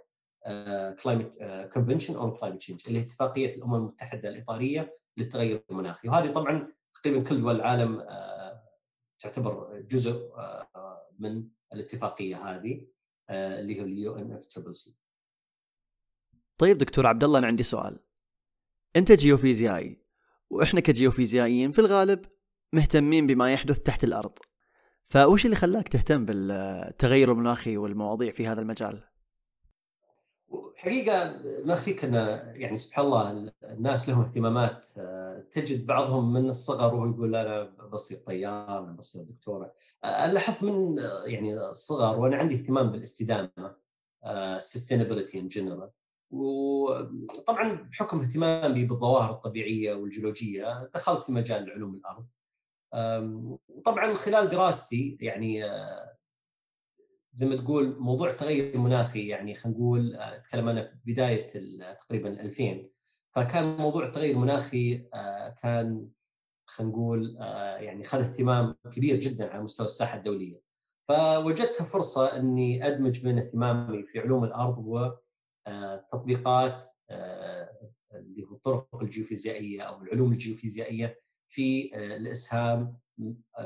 climate 1.02 1.32
convention 1.72 2.16
on 2.16 2.30
climate 2.30 2.58
change 2.58 2.80
اللي 2.86 2.98
هي 2.98 3.02
اتفاقية 3.02 3.56
الأمم 3.56 3.74
المتحدة 3.74 4.28
الإطارية 4.28 4.92
للتغير 5.16 5.64
المناخي. 5.70 6.08
وهذه 6.08 6.32
طبعا 6.32 6.72
تقريبا 6.92 7.24
كل 7.24 7.40
دول 7.40 7.56
العالم 7.56 8.00
آه، 8.00 8.62
تعتبر 9.18 9.80
جزء 9.80 10.32
آه، 10.36 11.08
من 11.18 11.48
الاتفاقية 11.72 12.36
هذه 12.36 12.86
آه، 13.30 13.60
اللي 13.60 13.80
هو 13.80 13.84
ال 13.84 14.16
UNF 14.16 14.46
triple 14.46 14.74
C 14.74 14.98
طيب 16.58 16.78
دكتور 16.78 17.06
عبد 17.06 17.24
الله 17.24 17.38
أنا 17.38 17.46
عندي 17.46 17.62
سؤال. 17.62 17.98
أنت 18.96 19.12
جيوفيزيائي. 19.12 20.03
وإحنا 20.54 20.80
كجيوفيزيائيين 20.80 21.72
في 21.72 21.78
الغالب 21.78 22.24
مهتمين 22.72 23.26
بما 23.26 23.52
يحدث 23.52 23.78
تحت 23.80 24.04
الأرض. 24.04 24.38
فوش 25.08 25.44
اللي 25.44 25.56
خلاك 25.56 25.88
تهتم 25.88 26.24
بالتغير 26.24 27.32
المناخي 27.32 27.76
والمواضيع 27.76 28.32
في 28.32 28.46
هذا 28.46 28.60
المجال؟ 28.60 29.04
حقيقة 30.76 31.40
ما 31.64 31.74
أخفيك 31.74 32.04
إن 32.04 32.14
يعني 32.54 32.76
سبحان 32.76 33.04
الله 33.04 33.52
الناس 33.64 34.08
لهم 34.08 34.22
اهتمامات 34.22 34.88
آه، 34.98 35.44
تجد 35.50 35.86
بعضهم 35.86 36.32
من 36.32 36.50
الصغر 36.50 36.94
وهو 36.94 37.06
يقول 37.06 37.36
أنا 37.36 37.62
بصير 37.92 38.18
طيار 38.18 38.78
أنا 38.78 38.92
بصير 38.92 39.22
دكتور 39.22 39.70
أنا 40.04 40.32
لاحظت 40.32 40.64
من 40.64 40.96
يعني 41.26 41.54
الصغر 41.54 42.18
وأنا 42.20 42.36
عندي 42.36 42.54
اهتمام 42.54 42.90
بالاستدامة 42.92 43.76
sustainability 44.58 45.38
in 45.38 45.48
general 45.48 45.90
وطبعا 46.34 47.72
بحكم 47.72 48.20
اهتمامي 48.20 48.84
بالظواهر 48.84 49.30
الطبيعية 49.30 49.94
والجيولوجية 49.94 50.90
دخلت 50.94 51.24
في 51.24 51.32
مجال 51.32 51.70
علوم 51.70 51.94
الأرض. 51.94 52.26
وطبعا 53.68 54.14
خلال 54.14 54.48
دراستي 54.48 55.18
يعني 55.20 55.64
آه، 55.64 56.16
زي 57.34 57.46
ما 57.46 57.54
تقول 57.54 57.96
موضوع 57.98 58.30
التغير 58.30 58.74
المناخي 58.74 59.28
يعني 59.28 59.54
خلينا 59.54 59.78
نقول 59.78 60.16
آه، 60.16 60.36
أتكلم 60.36 60.68
أنا 60.68 60.98
بداية 61.04 61.46
تقريبا 61.92 62.28
2000 62.28 62.88
فكان 63.32 63.76
موضوع 63.76 64.04
التغير 64.04 64.34
المناخي 64.34 65.08
آه، 65.14 65.54
كان 65.62 66.08
خلينا 66.66 66.92
نقول 66.92 67.36
يعني 67.80 68.04
خذ 68.04 68.20
اهتمام 68.20 68.76
كبير 68.92 69.20
جدا 69.20 69.52
على 69.52 69.62
مستوى 69.62 69.86
الساحة 69.86 70.16
الدولية. 70.16 70.60
فوجدت 71.08 71.82
فرصة 71.82 72.36
إني 72.36 72.86
أدمج 72.86 73.20
بين 73.20 73.38
اهتمامي 73.38 74.02
في 74.02 74.20
علوم 74.20 74.44
الأرض 74.44 74.78
وتطبيقات 75.68 76.86
اللي 78.14 78.44
هو 78.44 78.54
الطرق 78.54 79.02
الجيوفيزيائية 79.02 79.82
أو 79.82 80.02
العلوم 80.02 80.32
الجيوفيزيائية 80.32 81.18
في 81.46 81.90
الإسهام 82.16 82.98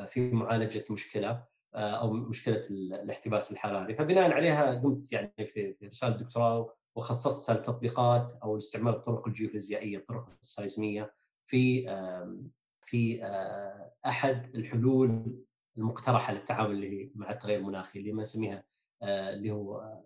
في 0.06 0.30
معالجة 0.30 0.84
مشكلة 0.90 1.44
أو 1.74 2.12
مشكلة 2.12 2.62
الاحتباس 2.70 3.52
الحراري. 3.52 3.94
فبناء 3.94 4.32
عليها 4.32 4.74
قمت 4.74 5.12
يعني 5.12 5.32
في 5.46 5.76
رسالة 5.84 6.16
دكتوراه 6.16 6.74
وخصصتها 6.96 7.54
للتطبيقات 7.54 8.34
أو 8.42 8.56
استعمال 8.56 8.94
الطرق 8.94 9.26
الجيوفيزيائية 9.26 9.98
الطرق 9.98 10.30
السايزمية 10.42 11.14
في 11.40 11.82
في 12.80 13.22
أحد 14.06 14.46
الحلول 14.56 15.36
المقترحة 15.78 16.32
للتعامل 16.32 16.70
اللي 16.70 16.90
هي 17.04 17.10
مع 17.14 17.30
التغير 17.30 17.58
المناخي 17.58 17.98
اللي 18.00 18.12
ما 18.12 18.22
نسميها 18.22 18.64
اللي 19.02 19.50
هو 19.50 19.98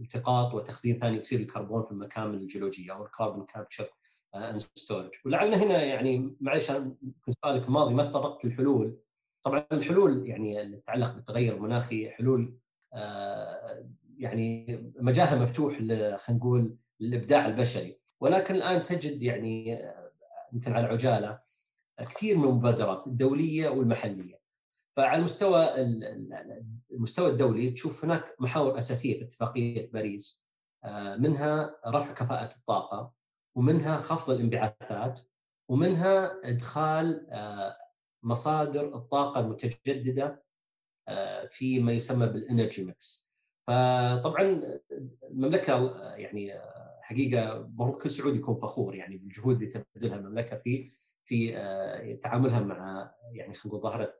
التقاط 0.00 0.54
وتخزين 0.54 0.98
ثاني 0.98 1.18
أكسيد 1.18 1.40
الكربون 1.40 1.84
في 1.84 1.90
المكامن 1.90 2.34
الجيولوجية 2.34 2.92
أو 2.92 3.04
ال 3.04 3.10
carbon 3.10 3.46
capture 3.46 3.88
and 4.34 4.60
storage 4.74 5.10
ولعلنا 5.24 5.56
هنا 5.56 5.82
يعني 5.82 6.36
معلش 6.40 6.70
يمكن 6.70 7.32
سؤالك 7.44 7.66
الماضي 7.68 7.94
ما 7.94 8.04
تطرقت 8.04 8.44
للحلول 8.44 8.98
طبعا 9.42 9.66
الحلول 9.72 10.28
يعني 10.28 10.62
اللي 10.62 10.76
تتعلق 10.76 11.14
بالتغير 11.14 11.54
المناخي 11.54 12.10
حلول 12.10 12.58
آه، 12.94 13.88
يعني 14.18 14.66
مجالها 14.98 15.42
مفتوح 15.42 15.74
خلينا 15.78 16.16
نقول 16.30 16.76
للإبداع 17.00 17.46
البشري. 17.46 18.00
ولكن 18.20 18.54
الآن 18.54 18.82
تجد 18.82 19.22
يعني 19.22 19.74
آه، 19.74 20.12
يمكن 20.52 20.72
على 20.72 20.86
عجالة 20.86 21.38
كثير 21.98 22.38
من 22.38 22.44
المبادرات 22.44 23.06
الدولية 23.06 23.68
والمحلية. 23.68 24.39
فعلى 24.96 25.18
المستوى 25.18 25.74
المستوى 26.90 27.30
الدولي 27.30 27.70
تشوف 27.70 28.04
هناك 28.04 28.36
محاور 28.40 28.78
أساسية 28.78 29.18
في 29.18 29.24
اتفاقية 29.24 29.90
باريس 29.90 30.50
آه، 30.84 31.16
منها 31.16 31.76
رفع 31.86 32.12
كفاءة 32.12 32.54
الطاقة 32.56 33.12
ومنها 33.54 33.96
خفض 33.98 34.30
الانبعاثات 34.30 35.20
ومنها 35.68 36.40
إدخال 36.44 37.26
مصادر 38.22 38.96
الطاقة 38.96 39.40
المتجددة 39.40 40.44
آه، 41.08 41.46
في 41.46 41.80
ما 41.80 41.92
يسمى 41.92 42.26
بال 42.26 42.40
energy 42.40 42.84
mix. 42.84 43.36
فطبعا 43.66 44.62
المملكة 45.22 45.96
يعني 46.16 46.54
آه، 46.54 46.98
حقيقة 47.02 47.56
المفروض 47.56 48.02
كل 48.02 48.10
سعودي 48.10 48.38
يكون 48.38 48.56
فخور 48.56 48.94
يعني 48.94 49.16
بالجهود 49.16 49.62
اللي 49.62 49.66
تبذلها 49.66 50.16
المملكة 50.16 50.56
في 50.56 50.90
في 51.24 51.56
آه، 51.56 52.14
تعاملها 52.14 52.60
مع 52.60 53.10
يعني 53.32 53.54
خلينا 53.54 53.66
نقول 53.66 53.82
ظاهرة 53.82 54.14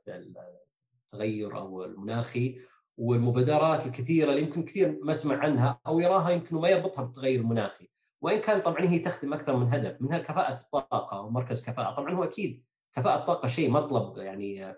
التغير 1.04 1.58
أو 1.58 1.84
المناخي 1.84 2.58
والمبادرات 2.96 3.86
الكثيرة 3.86 4.30
اللي 4.30 4.40
يمكن 4.40 4.62
كثير 4.62 4.98
ما 5.02 5.12
اسمع 5.12 5.36
عنها 5.36 5.80
أو 5.86 6.00
يراها 6.00 6.30
يمكن 6.30 6.56
ما 6.56 6.68
يربطها 6.68 7.02
بالتغير 7.02 7.40
المناخي. 7.40 7.88
وإن 8.20 8.40
كان 8.40 8.60
طبعا 8.60 8.86
هي 8.86 8.98
تخدم 8.98 9.32
أكثر 9.32 9.56
من 9.56 9.68
هدف 9.68 9.96
منها 10.00 10.18
كفاءة 10.18 10.60
الطاقة 10.60 11.20
ومركز 11.20 11.64
كفاءة. 11.64 11.94
طبعا 11.94 12.14
هو 12.14 12.24
أكيد 12.24 12.64
كفاءة 12.92 13.18
الطاقة 13.20 13.48
شيء 13.48 13.70
مطلب 13.70 14.18
يعني 14.18 14.76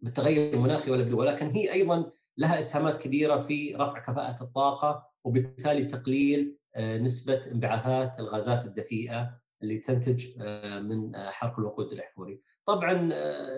بالتغير 0.00 0.54
المناخي 0.54 0.90
ولا 0.90 1.02
بدون 1.02 1.18
ولكن 1.18 1.46
هي 1.46 1.72
أيضا 1.72 2.10
لها 2.38 2.58
إسهامات 2.58 2.96
كبيرة 2.96 3.38
في 3.38 3.74
رفع 3.74 3.98
كفاءة 3.98 4.42
الطاقة 4.42 5.06
وبالتالي 5.24 5.84
تقليل 5.84 6.56
آه، 6.74 6.98
نسبة 6.98 7.40
انبعاثات 7.52 8.20
الغازات 8.20 8.66
الدفيئة 8.66 9.40
اللي 9.62 9.78
تنتج 9.78 10.26
آه، 10.40 10.78
من 10.78 11.14
آه، 11.14 11.30
حرق 11.30 11.58
الوقود 11.58 11.92
الأحفوري. 11.92 12.40
طبعا 12.66 13.12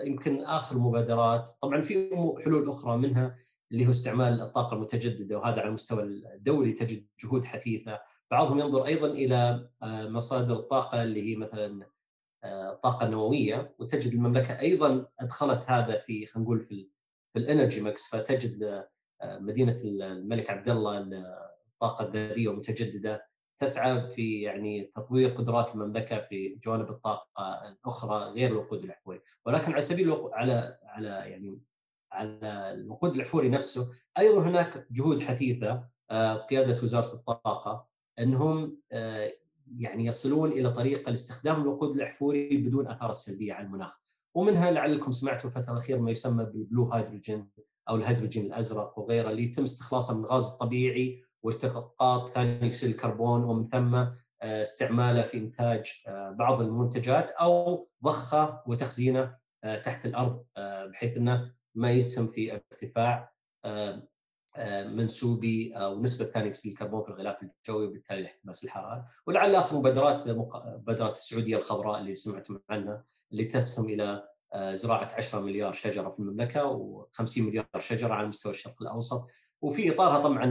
يمكن 0.05 0.41
آخر 0.41 0.79
مبادرات 0.79 1.51
طبعا 1.61 1.81
في 1.81 2.09
حلول 2.45 2.69
أخرى 2.69 2.97
منها 2.97 3.35
اللي 3.71 3.87
هو 3.87 3.91
استعمال 3.91 4.41
الطاقة 4.41 4.75
المتجددة 4.75 5.37
وهذا 5.37 5.59
على 5.59 5.67
المستوى 5.67 6.03
الدولي 6.03 6.71
تجد 6.71 7.07
جهود 7.23 7.45
حثيثة، 7.45 7.99
بعضهم 8.31 8.59
ينظر 8.59 8.85
أيضا 8.85 9.07
إلى 9.07 9.69
مصادر 9.83 10.55
الطاقه 10.55 11.03
اللي 11.03 11.31
هي 11.31 11.35
مثلا 11.35 11.87
الطاقه 12.45 13.05
النوويه 13.05 13.75
وتجد 13.79 14.13
المملكة 14.13 14.59
أيضا 14.59 15.05
أدخلت 15.19 15.69
هذا 15.69 15.97
في 15.97 16.25
خلينا 16.25 16.45
نقول 16.45 16.61
في 16.61 16.89
في 17.33 17.39
ال 17.39 17.45
energy 17.45 17.81
mix 17.81 18.07
فتجد 18.15 18.63
آه، 19.21 19.39
مدينة 19.39 19.75
الملك 19.83 20.49
عبد 20.49 20.69
الله 20.69 20.97
الطاقه 20.97 22.05
الذريه 22.05 22.47
والمتجدده 22.47 23.27
تسعى 23.57 24.07
في 24.07 24.41
يعني 24.41 24.81
تطوير 24.81 25.29
قدرات 25.29 25.75
المملكة 25.75 26.21
في 26.21 26.59
جوانب 26.63 26.89
الطاقة 26.89 27.67
الأخرى 27.67 28.31
غير 28.31 28.51
الوقود 28.51 28.83
الاحفوري، 28.83 29.21
ولكن 29.45 29.71
على 29.71 29.81
سبيل 29.81 30.05
الوقود 30.05 30.31
على 30.33 30.77
على 30.83 31.07
يعني 31.07 31.59
على 32.11 32.39
الوقود 32.73 33.15
الاحفوري 33.15 33.49
نفسه 33.49 33.87
أيضا 34.17 34.41
هناك 34.41 34.87
جهود 34.91 35.19
حثيثة 35.19 35.83
آه، 36.11 36.33
قيادة 36.33 36.83
وزارة 36.83 37.13
الطاقة 37.13 37.87
إنهم 38.19 38.77
آه، 38.91 39.33
يعني 39.77 40.05
يصلون 40.05 40.51
إلى 40.51 40.69
طريقه 40.69 41.09
لاستخدام 41.09 41.61
الوقود 41.61 41.95
الاحفوري 41.95 42.57
بدون 42.57 42.87
آثار 42.87 43.09
السلبيه 43.09 43.53
على 43.53 43.65
المناخ. 43.67 43.99
ومنها 44.35 44.71
لعلكم 44.71 45.11
سمعتوا 45.11 45.49
الفترة 45.49 45.71
الأخيرة 45.71 45.99
ما 45.99 46.11
يسمى 46.11 46.45
بال 46.45 46.60
blue 46.60 46.91
hydrogen 46.93 47.49
أو 47.89 47.95
الهيدروجين 47.95 48.45
الأزرق 48.45 48.99
وغيره 48.99 49.29
اللي 49.29 49.43
يتم 49.43 49.63
استخلاصه 49.63 50.17
من 50.17 50.23
الغاز 50.23 50.51
الطبيعي 50.51 51.21
والتقاط 51.43 52.29
ثاني 52.29 52.67
اكسيد 52.67 52.89
الكربون 52.89 53.43
ومن 53.43 53.69
ثم 53.69 53.95
آه، 53.95 54.63
استعماله 54.63 55.21
في 55.21 55.37
إنتاج 55.37 56.03
آه، 56.07 56.29
بعض 56.29 56.61
المنتجات 56.61 57.29
أو 57.31 57.87
ضخه 58.03 58.63
وتخزينه 58.67 59.35
آه، 59.63 59.77
تحت 59.77 60.05
الأرض 60.05 60.45
بحيث 60.57 61.17
إنه 61.17 61.51
ما 61.75 61.91
يسهم 61.91 62.27
في 62.27 62.53
ارتفاع 62.53 63.33
منسوبي 64.85 65.73
أو 65.75 66.01
نسبه 66.01 66.25
ثاني 66.25 66.47
اكسيد 66.47 66.71
الكربون 66.71 67.03
في 67.03 67.09
الغلاف 67.09 67.43
الجوي 67.43 67.85
وبالتالي 67.85 68.19
الاحتباس 68.19 68.63
الحراري 68.63 69.03
ولعل 69.27 69.55
آخر 69.55 69.77
مبادرات 69.77 70.27
مبادره 70.27 71.11
السعودية 71.11 71.57
الخضراء 71.57 71.99
اللي 71.99 72.15
سمعتم 72.15 72.59
عنها 72.69 73.03
اللي 73.31 73.45
تسهم 73.45 73.89
إلى 73.89 74.27
زراعة 74.73 75.13
10 75.17 75.39
مليار 75.39 75.73
شجرة 75.73 76.09
في 76.09 76.19
المملكة 76.19 76.61
و50 76.61 77.37
مليار 77.37 77.65
شجرة 77.79 78.13
على 78.13 78.27
مستوى 78.27 78.51
الشرق 78.51 78.81
الأوسط. 78.81 79.27
وفي 79.63 79.91
إطارها 79.91 80.19
طبعا 80.19 80.45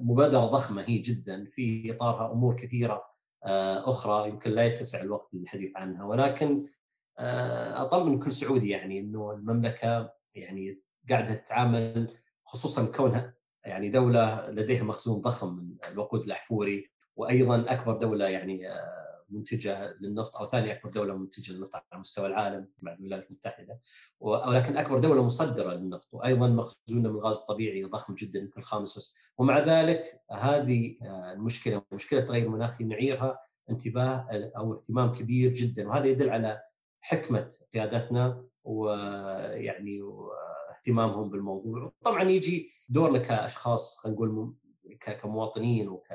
مبادرة 0.00 0.46
ضخمة 0.46 0.82
هي 0.86 0.98
جدا 0.98 1.44
في 1.44 1.92
إطارها 1.92 2.32
أمور 2.32 2.56
كثيرة 2.56 3.04
آه، 3.44 3.88
أخرى 3.88 4.28
يمكن 4.28 4.50
لا 4.50 4.64
يتسع 4.64 5.00
الوقت 5.02 5.34
للحديث 5.34 5.76
عنها 5.76 6.04
ولكن 6.04 6.66
اطمن 7.18 8.18
كل 8.18 8.32
سعودي 8.32 8.68
يعني 8.68 8.98
إنه 8.98 9.32
المملكة 9.32 10.12
يعني 10.34 10.82
قاعدة 11.10 11.34
تتعامل 11.34 12.14
خصوصا 12.44 12.92
كونها 12.96 13.34
يعني 13.64 13.90
دولة 13.90 14.50
لديها 14.50 14.84
مخزون 14.84 15.20
ضخم 15.20 15.56
من 15.56 15.76
الوقود 15.92 16.24
الأحفوري 16.24 16.90
وأيضا 17.16 17.64
أكبر 17.68 17.96
دولة 17.96 18.28
يعني 18.28 18.68
آه، 18.68 19.07
منتجة 19.30 19.96
للنفط 20.00 20.36
أو 20.36 20.46
ثاني 20.46 20.72
أكبر 20.72 20.90
دولة 20.90 21.16
منتجة 21.16 21.52
للنفط 21.52 21.74
على 21.74 22.00
مستوى 22.00 22.26
العالم 22.26 22.68
بعد 22.78 22.98
الولايات 22.98 23.30
المتحدة. 23.30 23.80
ولكن 24.20 24.76
أكبر 24.76 24.98
دولة 24.98 25.22
مصدرة 25.22 25.74
للنفط 25.74 26.08
وأيضا 26.12 26.48
مخزوننا 26.48 27.08
من 27.08 27.14
الغاز 27.14 27.36
الطبيعي 27.36 27.84
ضخم 27.84 28.14
جدا 28.14 28.38
يمكن 28.38 28.60
الخامس 28.60 29.16
ومع 29.38 29.58
ذلك 29.58 30.22
هذه 30.30 30.96
آه، 31.02 31.32
المشكلة 31.32 31.82
مشكلة 31.92 32.20
التغير 32.20 32.46
المناخي 32.46 32.84
نعيرها 32.84 33.40
انتباه 33.70 34.26
أو 34.56 34.74
اهتمام 34.74 35.12
كبير 35.12 35.52
جدا 35.52 35.88
وهذا 35.88 36.06
يدل 36.06 36.30
على 36.30 36.62
حكمة 37.00 37.54
قيادتنا 37.74 38.44
ويعني 38.64 40.00
اهتمامهم 40.76 41.30
بالموضوع. 41.30 41.92
طبعا 42.02 42.22
يجي 42.22 42.70
دورنا 42.88 43.18
كأشخاص 43.18 43.96
خلينا 43.96 44.16
نقول 44.16 44.54
كمواطنين 45.20 45.88
وك 45.88 46.08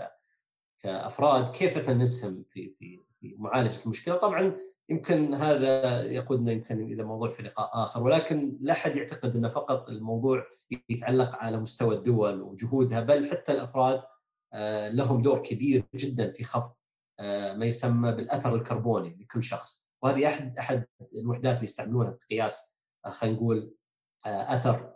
كأفراد 0.84 1.50
كيف 1.50 1.78
إحنا 1.78 1.93
نسهم 1.93 2.43
في 2.50 2.69
في 2.80 3.00
في 3.22 3.36
معالجة 3.38 3.84
المشكلة؟ 3.86 4.15
طبعا 4.15 4.58
يمكن 4.89 5.34
هذا 5.34 6.04
يقودنا 6.04 6.52
يمكن 6.52 6.82
إلى 6.82 7.04
موضوع 7.04 7.30
في 7.30 7.43
لقاء 7.43 7.84
آخر 7.84 8.04
ولكن 8.04 8.58
لا 8.62 8.74
أحد 8.74 8.96
يعتقد 8.96 9.36
ان 9.36 9.50
فقط 9.50 9.89
الموضوع 9.89 10.46
يتعلق 10.89 11.36
على 11.36 11.58
مستوى 11.58 11.96
الدول 11.96 12.41
وجهودها 12.41 13.00
بل 13.00 13.32
حتى 13.32 13.52
الأفراد 13.52 14.02
لهم 14.93 15.22
دور 15.22 15.39
كبير 15.41 15.84
جدا 15.96 16.32
في 16.32 16.43
خفض 16.43 16.74
ما 17.56 17.65
يسمى 17.65 18.12
بالأثر 18.12 18.56
الكربوني 18.56 19.17
لكل 19.22 19.43
شخص. 19.43 19.93
وهذه 20.02 20.28
أحد 20.28 20.58
أحد 20.58 20.86
الوحدات 21.22 21.54
اللي 21.56 21.63
يستعملونها 21.63 22.12
في 22.12 22.26
قياس 22.36 22.78
خلينا 23.06 23.36
نقول 23.36 23.76
أثر 24.26 24.93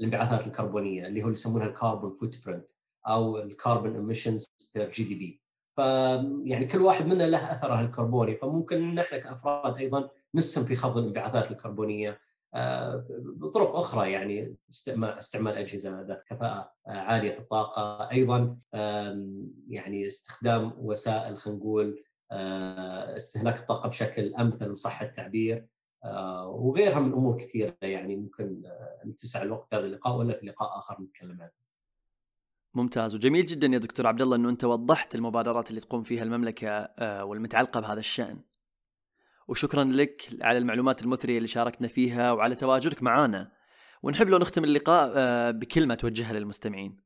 الانبعاثات 0.00 0.46
الكربونية 0.46 1.06
اللي 1.06 1.22
هو 1.22 1.30
يسمونها 1.30 1.66
ال 1.66 2.12
carbon 2.12 2.46
footprint 2.46 2.70
أو 3.08 3.38
ال 3.38 3.46
carbon 3.46 3.94
emissions 3.94 4.54
GDP 4.76 5.40
فيعني 5.76 6.66
كل 6.66 6.82
واحد 6.82 7.06
منا 7.06 7.24
له 7.24 7.52
اثره 7.52 7.80
الكربوني 7.80 8.36
فممكن 8.36 8.94
نحن 8.94 9.16
كأفراد 9.16 9.76
أيضا 9.76 10.08
نسهم 10.34 10.64
في 10.64 10.76
خفض 10.76 10.98
الانبعاثات 10.98 11.50
الكربونية 11.50 12.20
آه، 12.54 13.04
بطرق 13.10 13.76
أخرى 13.76 14.12
يعني 14.12 14.56
استعمال 15.00 15.56
أجهزة 15.56 16.00
ذات 16.00 16.22
كفاءة 16.22 16.72
آه، 16.86 16.90
عالية 16.90 17.32
في 17.32 17.38
الطاقة 17.38 18.10
أيضا 18.10 18.56
يعني 19.68 20.06
استخدام 20.06 20.72
وسائل 20.78 21.36
خلينا 21.38 21.58
نقول 21.58 22.04
آه، 22.32 23.16
استهلاك 23.16 23.58
الطاقة 23.58 23.88
بشكل 23.88 24.34
أمثل 24.34 24.66
ان 24.66 24.74
صح 24.74 25.02
التعبير 25.02 25.66
وغيرها 26.46 27.00
من 27.00 27.12
أمور 27.12 27.36
كثيرة 27.36 27.76
يعني 27.82 28.16
ممكن 28.16 28.62
نتسع 29.06 29.42
الوقت 29.42 29.74
هذا 29.74 29.86
اللقاء 29.86 30.16
ولا 30.16 30.38
في 30.38 30.46
لقاء 30.46 30.78
آخر 30.78 31.02
نتكلم 31.02 31.42
عنه. 31.42 31.65
ممتاز 32.76 33.14
وجميل 33.14 33.46
جدا 33.46 33.66
يا 33.66 33.78
دكتور 33.78 34.06
عبد 34.06 34.22
الله 34.22 34.36
إنه 34.36 34.48
أنت 34.48 34.64
وضحت 34.64 35.14
المبادرات 35.14 35.70
اللي 35.70 35.80
تقوم 35.80 36.02
فيها 36.02 36.22
المملكة 36.22 36.88
والمتعلقة 37.24 37.80
بهذا 37.80 38.00
الشأن. 38.00 38.40
وشكرا 39.48 39.84
لك 39.84 40.28
على 40.42 40.58
المعلومات 40.58 41.02
المثرية 41.02 41.36
اللي 41.36 41.48
شاركنا 41.48 41.88
فيها 41.88 42.32
وعلى 42.32 42.54
تواجدك 42.54 43.02
معنا 43.02 43.52
ونحب 44.02 44.28
لو 44.28 44.38
نختم 44.38 44.64
اللقاء 44.64 45.12
بكلمة 45.52 45.94
توجهها 45.94 46.32
للمستمعين. 46.32 47.05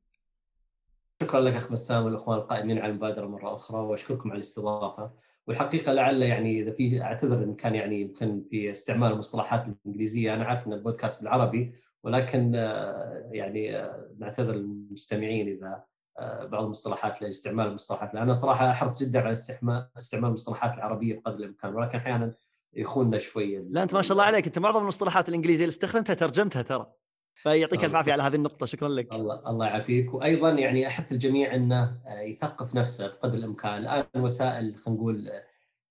شكرا 1.21 1.39
لك 1.39 1.53
أخ 1.53 1.71
بسام 1.71 2.05
والإخوان 2.05 2.37
القائمين 2.37 2.79
على 2.79 2.89
المبادرة 2.89 3.25
مرة 3.27 3.53
أخرى 3.53 3.79
وأشكركم 3.81 4.29
على 4.29 4.37
الاستضافة. 4.37 5.13
والحقيقة 5.47 5.93
لعل 5.93 6.21
يعني 6.21 6.61
إذا 6.61 6.71
في 6.71 7.01
أعتذر 7.01 7.43
إن 7.43 7.55
كان 7.55 7.75
يعني 7.75 8.01
يمكن 8.01 8.43
في 8.49 8.71
استعمال 8.71 9.11
المصطلحات 9.11 9.65
الإنجليزية. 9.67 10.33
أنا 10.33 10.45
عارف 10.45 10.67
إن 10.67 10.73
البودكاست 10.73 11.23
بالعربي 11.23 11.71
ولكن 12.03 12.51
آه، 12.55 13.29
يعني 13.31 13.77
آه، 13.77 14.15
نعتذر 14.19 14.55
للمستمعين 14.55 15.47
إذا 15.47 15.83
آه، 16.19 16.45
بعض 16.45 16.63
المصطلحات 16.63 17.21
لاستعمال 17.21 17.67
المصطلحات. 17.67 18.15
أنا 18.15 18.33
صراحة 18.33 18.71
أحرص 18.71 19.03
جدا 19.03 19.19
على 19.19 19.31
استعمال 19.31 20.27
المصطلحات 20.27 20.75
العربية 20.75 21.15
بقدر 21.15 21.39
الإمكان. 21.39 21.75
ولكن 21.75 21.97
أحيانا 21.97 22.33
يخوننا 22.73 23.17
شوية. 23.17 23.59
لا 23.59 23.83
أنت 23.83 23.93
ما 23.93 24.01
شاء 24.01 24.11
الله 24.11 24.23
عليك. 24.23 24.45
أنت 24.45 24.59
معظم 24.59 24.81
المصطلحات 24.81 25.29
الإنجليزية 25.29 25.63
اللي 25.63 25.73
استخدمتها 25.73 26.13
ترجمتها 26.13 26.61
ترى. 26.61 27.00
فيعطيك 27.43 27.83
الف 27.83 27.95
عافية 27.95 28.11
على 28.11 28.23
هذه 28.23 28.35
النقطة 28.35 28.65
شكرا 28.65 28.89
لك. 28.89 29.13
الله 29.13 29.49
الله 29.49 29.67
يعافيك. 29.67 30.13
وأيضا 30.13 30.49
يعني 30.49 30.87
أحث 30.87 31.11
الجميع 31.11 31.55
أنه 31.55 32.01
يثقف 32.07 32.75
نفسه 32.75 33.07
بقدر 33.07 33.37
الإمكان. 33.37 33.81
الآن 33.81 34.05
وسائل 34.15 34.75
خلينا 34.75 34.99
نقول 34.99 35.31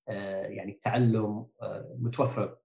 آه، 0.09 0.47
يعني 0.47 0.73
التعلم 0.73 1.47
آه، 1.63 1.97
متوفرة 1.99 2.61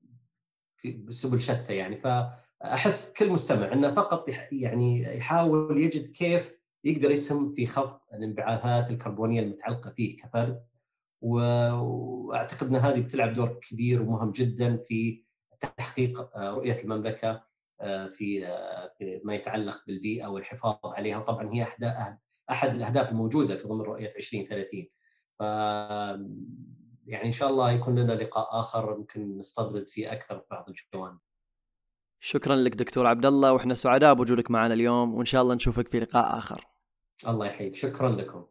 في 0.77 1.05
سبل 1.09 1.41
شتى 1.41 1.75
يعني. 1.75 1.97
فأحث 1.97 3.13
كل 3.17 3.29
مستمع 3.29 3.73
أنه 3.73 3.91
فقط 3.91 4.29
يعني 4.51 5.17
يحاول 5.17 5.77
يجد 5.77 6.07
كيف 6.07 6.59
يقدر 6.83 7.11
يسهم 7.11 7.49
في 7.49 7.65
خفض 7.65 7.99
الانبعاثات 8.13 8.91
الكربونية 8.91 9.39
المتعلقة 9.39 9.89
فيه 9.89 10.17
كفرد. 10.17 10.63
وأعتقد 11.21 12.67
أن 12.67 12.75
هذه 12.75 12.99
بتلعب 12.99 13.33
دور 13.33 13.59
كبير 13.69 14.01
ومهم 14.01 14.31
جدا 14.31 14.77
في 14.77 15.25
تحقيق 15.59 16.37
آه، 16.37 16.51
رؤية 16.51 16.77
المملكة. 16.83 17.54
في 18.09 18.47
ما 19.23 19.35
يتعلق 19.35 19.83
بالبيئة 19.87 20.27
والحفاظ 20.27 20.77
عليها 20.83 21.19
طبعا 21.19 21.49
هي 21.53 21.63
أحد 21.63 21.83
أحد 22.49 22.69
الأهداف 22.75 23.11
الموجودة 23.11 23.55
في 23.55 23.67
ضمن 23.67 23.81
رؤية 23.81 24.09
2030 24.15 24.87
ف 25.39 25.41
يعني 27.07 27.27
إن 27.27 27.31
شاء 27.31 27.49
الله 27.49 27.71
يكون 27.71 27.99
لنا 27.99 28.13
لقاء 28.13 28.59
آخر 28.59 28.97
ممكن 28.97 29.37
نستطرد 29.37 29.89
فيه 29.89 30.11
أكثر 30.11 30.39
في 30.39 30.45
بعض 30.51 30.65
الجوانب. 30.69 31.19
شكرا 32.19 32.55
لك 32.55 32.75
دكتور 32.75 33.07
عبد 33.07 33.25
الله 33.25 33.53
وإحنا 33.53 33.75
سعداء 33.75 34.13
بوجودك 34.13 34.51
معنا 34.51 34.73
اليوم 34.73 35.15
وإن 35.15 35.25
شاء 35.25 35.41
الله 35.41 35.55
نشوفك 35.55 35.87
في 35.87 35.99
لقاء 35.99 36.37
آخر. 36.37 36.67
الله 37.27 37.45
يحييك 37.45 37.75
شكرا 37.75 38.09
لكم. 38.09 38.45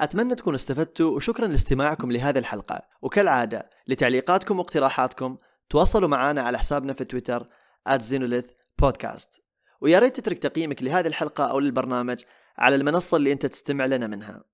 أتمنى 0.00 0.34
تكونوا 0.34 0.56
استفدتوا 0.56 1.16
وشكرا 1.16 1.46
لاستماعكم 1.46 2.12
لهذه 2.12 2.38
الحلقة 2.38 2.82
وكالعادة 3.02 3.70
لتعليقاتكم 3.86 4.58
واقتراحاتكم 4.58 5.36
تواصلوا 5.68 6.08
معنا 6.08 6.42
على 6.42 6.58
حسابنا 6.58 6.92
في 6.92 7.04
تويتر 7.04 7.48
@zenolith 7.86 8.50
بودكاست 8.78 9.40
ويا 9.80 9.98
ريت 9.98 10.20
تترك 10.20 10.38
تقييمك 10.38 10.82
لهذه 10.82 11.06
الحلقة 11.06 11.44
أو 11.44 11.58
للبرنامج 11.60 12.20
على 12.58 12.76
المنصة 12.76 13.16
اللي 13.16 13.32
أنت 13.32 13.46
تستمع 13.46 13.86
لنا 13.86 14.06
منها. 14.06 14.44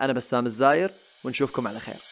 أنا 0.00 0.12
بسام 0.12 0.46
الزاير 0.46 0.90
ونشوفكم 1.24 1.68
على 1.68 1.78
خير. 1.78 2.11